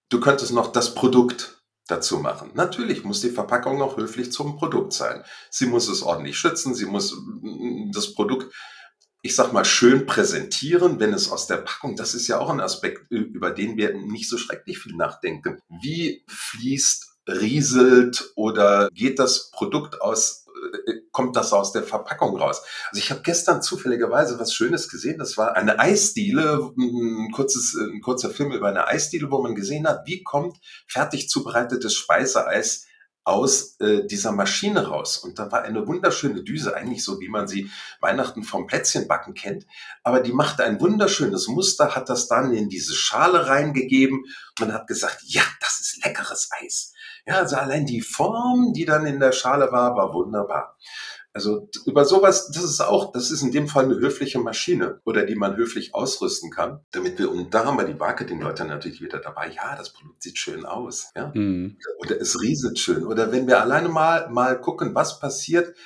du 0.08 0.20
könntest 0.20 0.52
noch 0.52 0.70
das 0.70 0.94
Produkt 0.94 1.64
dazu 1.88 2.18
machen. 2.18 2.52
Natürlich 2.54 3.02
muss 3.02 3.20
die 3.20 3.30
Verpackung 3.30 3.82
auch 3.82 3.96
höflich 3.96 4.30
zum 4.30 4.56
Produkt 4.56 4.92
sein. 4.92 5.24
Sie 5.50 5.66
muss 5.66 5.88
es 5.88 6.02
ordentlich 6.02 6.38
schützen, 6.38 6.74
sie 6.74 6.86
muss 6.86 7.12
mm, 7.12 7.90
das 7.92 8.14
Produkt 8.14 8.54
ich 9.26 9.34
sag 9.34 9.52
mal, 9.52 9.64
schön 9.64 10.06
präsentieren, 10.06 11.00
wenn 11.00 11.12
es 11.12 11.32
aus 11.32 11.48
der 11.48 11.56
Packung, 11.56 11.96
das 11.96 12.14
ist 12.14 12.28
ja 12.28 12.38
auch 12.38 12.48
ein 12.48 12.60
Aspekt, 12.60 13.10
über 13.10 13.50
den 13.50 13.76
wir 13.76 13.92
nicht 13.92 14.28
so 14.28 14.38
schrecklich 14.38 14.78
viel 14.78 14.94
nachdenken. 14.94 15.58
Wie 15.68 16.24
fließt, 16.28 17.08
rieselt 17.28 18.32
oder 18.36 18.88
geht 18.94 19.18
das 19.18 19.50
Produkt 19.50 20.00
aus, 20.00 20.46
äh, 20.86 20.92
kommt 21.10 21.34
das 21.34 21.52
aus 21.52 21.72
der 21.72 21.82
Verpackung 21.82 22.36
raus? 22.36 22.62
Also 22.90 23.00
ich 23.00 23.10
habe 23.10 23.22
gestern 23.22 23.62
zufälligerweise 23.62 24.38
was 24.38 24.54
Schönes 24.54 24.88
gesehen. 24.88 25.18
Das 25.18 25.36
war 25.36 25.56
eine 25.56 25.80
Eisdiele, 25.80 26.70
ein, 26.78 27.32
kurzes, 27.32 27.74
ein 27.74 28.00
kurzer 28.02 28.30
Film 28.30 28.52
über 28.52 28.68
eine 28.68 28.86
Eisdiele, 28.86 29.28
wo 29.32 29.42
man 29.42 29.56
gesehen 29.56 29.88
hat, 29.88 30.06
wie 30.06 30.22
kommt 30.22 30.58
fertig 30.86 31.28
zubereitetes 31.28 31.94
Speiseeis 31.94 32.85
aus 33.26 33.76
äh, 33.80 34.06
dieser 34.06 34.30
Maschine 34.30 34.86
raus. 34.86 35.18
Und 35.18 35.40
da 35.40 35.50
war 35.50 35.62
eine 35.62 35.86
wunderschöne 35.86 36.44
Düse, 36.44 36.76
eigentlich 36.76 37.02
so 37.02 37.18
wie 37.20 37.28
man 37.28 37.48
sie 37.48 37.68
Weihnachten 38.00 38.44
vom 38.44 38.68
Plätzchenbacken 38.68 39.34
kennt. 39.34 39.66
Aber 40.04 40.20
die 40.20 40.32
machte 40.32 40.62
ein 40.62 40.80
wunderschönes 40.80 41.48
Muster, 41.48 41.96
hat 41.96 42.08
das 42.08 42.28
dann 42.28 42.54
in 42.54 42.68
diese 42.68 42.94
Schale 42.94 43.48
reingegeben. 43.48 44.24
Man 44.60 44.72
hat 44.72 44.86
gesagt, 44.86 45.22
ja, 45.24 45.42
das 45.60 45.80
ist 45.80 46.04
leckeres 46.04 46.50
Eis. 46.62 46.92
Ja, 47.26 47.38
also 47.38 47.56
allein 47.56 47.84
die 47.84 48.00
Form, 48.00 48.72
die 48.72 48.84
dann 48.84 49.04
in 49.06 49.18
der 49.18 49.32
Schale 49.32 49.72
war, 49.72 49.96
war 49.96 50.14
wunderbar. 50.14 50.76
Also 51.36 51.68
über 51.84 52.06
sowas, 52.06 52.50
das 52.50 52.64
ist 52.64 52.80
auch, 52.80 53.12
das 53.12 53.30
ist 53.30 53.42
in 53.42 53.52
dem 53.52 53.68
Fall 53.68 53.84
eine 53.84 53.98
höfliche 53.98 54.38
Maschine 54.38 55.02
oder 55.04 55.26
die 55.26 55.34
man 55.34 55.54
höflich 55.54 55.94
ausrüsten 55.94 56.50
kann, 56.50 56.80
damit 56.92 57.18
wir, 57.18 57.30
und 57.30 57.52
da 57.52 57.66
haben 57.66 57.76
wir 57.76 57.84
die 57.84 57.92
Marketingleute 57.92 58.64
natürlich 58.64 59.02
wieder 59.02 59.18
dabei, 59.18 59.50
ja, 59.50 59.76
das 59.76 59.92
Produkt 59.92 60.22
sieht 60.22 60.38
schön 60.38 60.64
aus, 60.64 61.10
ja, 61.14 61.30
mhm. 61.34 61.76
oder 61.98 62.18
es 62.18 62.40
rieselt 62.40 62.78
schön. 62.78 63.04
Oder 63.04 63.32
wenn 63.32 63.46
wir 63.46 63.60
alleine 63.60 63.90
mal, 63.90 64.30
mal 64.30 64.58
gucken, 64.58 64.94
was 64.94 65.20
passiert 65.20 65.76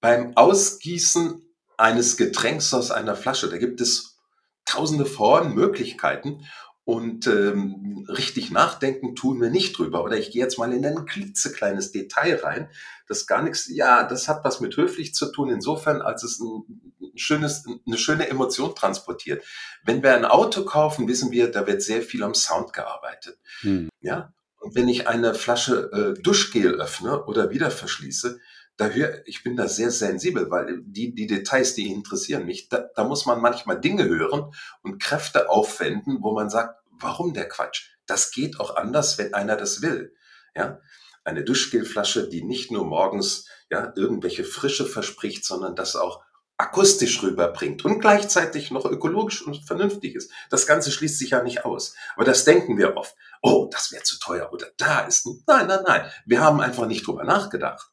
beim 0.00 0.36
Ausgießen 0.36 1.44
eines 1.76 2.16
Getränks 2.16 2.74
aus 2.74 2.90
einer 2.90 3.14
Flasche, 3.14 3.48
da 3.48 3.58
gibt 3.58 3.80
es 3.80 4.18
tausende 4.64 5.06
Formen, 5.06 5.54
Möglichkeiten 5.54 6.44
und 6.82 7.28
ähm, 7.28 8.04
richtig 8.08 8.50
nachdenken 8.50 9.14
tun 9.14 9.40
wir 9.40 9.50
nicht 9.50 9.78
drüber. 9.78 10.02
Oder 10.02 10.16
ich 10.16 10.32
gehe 10.32 10.42
jetzt 10.42 10.58
mal 10.58 10.72
in 10.72 10.84
ein 10.84 11.04
klitzekleines 11.04 11.92
Detail 11.92 12.40
rein, 12.42 12.68
das 13.08 13.26
gar 13.26 13.42
nichts, 13.42 13.68
ja, 13.68 14.04
das 14.04 14.28
hat 14.28 14.44
was 14.44 14.60
mit 14.60 14.76
höflich 14.76 15.14
zu 15.14 15.32
tun, 15.32 15.50
insofern, 15.50 16.02
als 16.02 16.22
es 16.22 16.38
ein, 16.40 16.64
ein 17.00 17.18
schönes, 17.18 17.64
eine 17.86 17.98
schöne 17.98 18.28
Emotion 18.28 18.74
transportiert. 18.74 19.44
Wenn 19.84 20.02
wir 20.02 20.14
ein 20.14 20.24
Auto 20.24 20.64
kaufen, 20.64 21.08
wissen 21.08 21.30
wir, 21.30 21.50
da 21.50 21.66
wird 21.66 21.82
sehr 21.82 22.02
viel 22.02 22.22
am 22.22 22.34
Sound 22.34 22.72
gearbeitet. 22.72 23.38
Hm. 23.60 23.88
Ja, 24.00 24.32
und 24.60 24.74
wenn 24.74 24.88
ich 24.88 25.08
eine 25.08 25.34
Flasche 25.34 25.90
äh, 25.92 26.20
Duschgel 26.20 26.80
öffne 26.80 27.24
oder 27.24 27.50
wieder 27.50 27.70
verschließe, 27.70 28.38
da 28.76 28.88
hör, 28.88 29.26
ich 29.26 29.42
bin 29.42 29.56
da 29.56 29.66
sehr 29.66 29.90
sensibel, 29.90 30.50
weil 30.50 30.82
die, 30.82 31.14
die 31.14 31.26
Details, 31.26 31.74
die 31.74 31.90
interessieren 31.90 32.46
mich, 32.46 32.68
da, 32.68 32.88
da 32.94 33.04
muss 33.04 33.26
man 33.26 33.40
manchmal 33.40 33.80
Dinge 33.80 34.04
hören 34.04 34.52
und 34.82 35.02
Kräfte 35.02 35.50
aufwenden, 35.50 36.18
wo 36.20 36.32
man 36.32 36.48
sagt, 36.48 36.78
warum 36.90 37.34
der 37.34 37.48
Quatsch? 37.48 37.90
Das 38.06 38.30
geht 38.30 38.60
auch 38.60 38.76
anders, 38.76 39.18
wenn 39.18 39.34
einer 39.34 39.56
das 39.56 39.82
will. 39.82 40.14
Ja, 40.54 40.80
eine 41.28 41.44
Duschgelflasche, 41.44 42.28
die 42.28 42.42
nicht 42.42 42.70
nur 42.70 42.86
morgens 42.86 43.46
ja 43.70 43.92
irgendwelche 43.94 44.44
Frische 44.44 44.86
verspricht, 44.86 45.44
sondern 45.44 45.76
das 45.76 45.94
auch 45.94 46.22
akustisch 46.56 47.22
rüberbringt 47.22 47.84
und 47.84 48.00
gleichzeitig 48.00 48.72
noch 48.72 48.84
ökologisch 48.84 49.46
und 49.46 49.64
vernünftig 49.64 50.16
ist. 50.16 50.32
Das 50.50 50.66
Ganze 50.66 50.90
schließt 50.90 51.18
sich 51.18 51.30
ja 51.30 51.42
nicht 51.42 51.64
aus. 51.64 51.94
Aber 52.16 52.24
das 52.24 52.44
denken 52.44 52.78
wir 52.78 52.96
oft. 52.96 53.14
Oh, 53.42 53.68
das 53.70 53.92
wäre 53.92 54.02
zu 54.02 54.18
teuer 54.18 54.52
oder 54.52 54.66
da 54.76 55.00
ist 55.00 55.26
ein. 55.26 55.44
Nein, 55.46 55.68
nein, 55.68 55.80
nein. 55.86 56.10
Wir 56.26 56.40
haben 56.40 56.60
einfach 56.60 56.86
nicht 56.86 57.06
drüber 57.06 57.22
nachgedacht. 57.22 57.86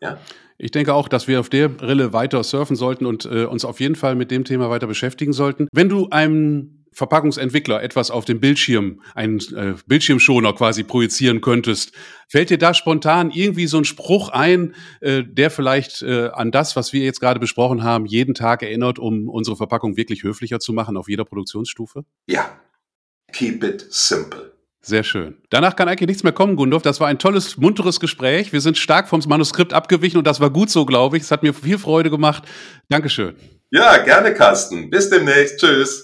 Ja. 0.00 0.18
Ich 0.58 0.72
denke 0.72 0.94
auch, 0.94 1.08
dass 1.08 1.28
wir 1.28 1.38
auf 1.38 1.50
der 1.50 1.68
Brille 1.68 2.12
weiter 2.12 2.42
surfen 2.42 2.74
sollten 2.74 3.06
und 3.06 3.26
äh, 3.26 3.44
uns 3.44 3.64
auf 3.64 3.78
jeden 3.78 3.94
Fall 3.94 4.16
mit 4.16 4.30
dem 4.30 4.44
Thema 4.44 4.70
weiter 4.70 4.86
beschäftigen 4.86 5.32
sollten. 5.32 5.68
Wenn 5.72 5.88
du 5.88 6.08
einem 6.08 6.79
Verpackungsentwickler 6.92 7.82
etwas 7.82 8.10
auf 8.10 8.24
dem 8.24 8.40
Bildschirm, 8.40 9.00
einen 9.14 9.38
äh, 9.54 9.74
Bildschirmschoner 9.86 10.52
quasi 10.52 10.82
projizieren 10.82 11.40
könntest, 11.40 11.92
fällt 12.28 12.50
dir 12.50 12.58
da 12.58 12.74
spontan 12.74 13.30
irgendwie 13.30 13.66
so 13.66 13.78
ein 13.78 13.84
Spruch 13.84 14.28
ein, 14.30 14.74
äh, 15.00 15.22
der 15.24 15.50
vielleicht 15.50 16.02
äh, 16.02 16.30
an 16.32 16.50
das, 16.50 16.76
was 16.76 16.92
wir 16.92 17.02
jetzt 17.02 17.20
gerade 17.20 17.40
besprochen 17.40 17.84
haben, 17.84 18.06
jeden 18.06 18.34
Tag 18.34 18.62
erinnert, 18.62 18.98
um 18.98 19.28
unsere 19.28 19.56
Verpackung 19.56 19.96
wirklich 19.96 20.22
höflicher 20.22 20.60
zu 20.60 20.72
machen 20.72 20.96
auf 20.96 21.08
jeder 21.08 21.24
Produktionsstufe? 21.24 22.04
Ja. 22.26 22.60
Keep 23.32 23.62
it 23.62 23.86
simple. 23.90 24.52
Sehr 24.82 25.04
schön. 25.04 25.36
Danach 25.50 25.76
kann 25.76 25.88
eigentlich 25.88 26.08
nichts 26.08 26.22
mehr 26.22 26.32
kommen, 26.32 26.56
Gundolf. 26.56 26.82
Das 26.82 27.00
war 27.00 27.08
ein 27.08 27.18
tolles, 27.18 27.58
munteres 27.58 28.00
Gespräch. 28.00 28.52
Wir 28.52 28.62
sind 28.62 28.78
stark 28.78 29.08
vom 29.08 29.20
Manuskript 29.28 29.74
abgewichen 29.74 30.16
und 30.16 30.26
das 30.26 30.40
war 30.40 30.50
gut 30.50 30.70
so, 30.70 30.86
glaube 30.86 31.18
ich. 31.18 31.24
Es 31.24 31.30
hat 31.30 31.42
mir 31.42 31.52
viel 31.52 31.78
Freude 31.78 32.10
gemacht. 32.10 32.44
Dankeschön. 32.88 33.36
Ja, 33.70 33.98
gerne, 33.98 34.32
Carsten. 34.32 34.88
Bis 34.88 35.10
demnächst. 35.10 35.60
Tschüss. 35.60 36.02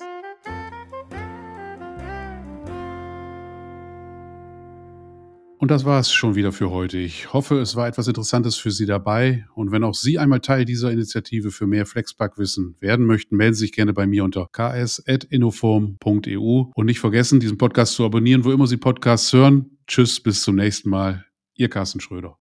Und 5.58 5.70
das 5.70 5.86
war 5.86 6.00
es 6.00 6.12
schon 6.12 6.34
wieder 6.34 6.52
für 6.52 6.70
heute. 6.70 6.98
Ich 6.98 7.32
hoffe, 7.32 7.58
es 7.58 7.76
war 7.76 7.88
etwas 7.88 8.08
Interessantes 8.08 8.56
für 8.56 8.70
Sie 8.70 8.84
dabei. 8.84 9.46
Und 9.54 9.72
wenn 9.72 9.84
auch 9.84 9.94
Sie 9.94 10.18
einmal 10.18 10.40
Teil 10.40 10.66
dieser 10.66 10.90
Initiative 10.90 11.50
für 11.50 11.66
mehr 11.66 11.86
Flexpack-Wissen 11.86 12.76
werden 12.80 13.06
möchten, 13.06 13.36
melden 13.36 13.54
Sie 13.54 13.60
sich 13.60 13.72
gerne 13.72 13.94
bei 13.94 14.06
mir 14.06 14.24
unter 14.24 14.50
ks.innoform.eu. 14.52 16.64
Und 16.74 16.86
nicht 16.86 17.00
vergessen, 17.00 17.40
diesen 17.40 17.56
Podcast 17.56 17.94
zu 17.94 18.04
abonnieren, 18.04 18.44
wo 18.44 18.52
immer 18.52 18.66
Sie 18.66 18.76
Podcasts 18.76 19.32
hören. 19.32 19.78
Tschüss, 19.86 20.20
bis 20.20 20.42
zum 20.42 20.56
nächsten 20.56 20.90
Mal. 20.90 21.24
Ihr 21.54 21.70
Carsten 21.70 22.00
Schröder. 22.00 22.34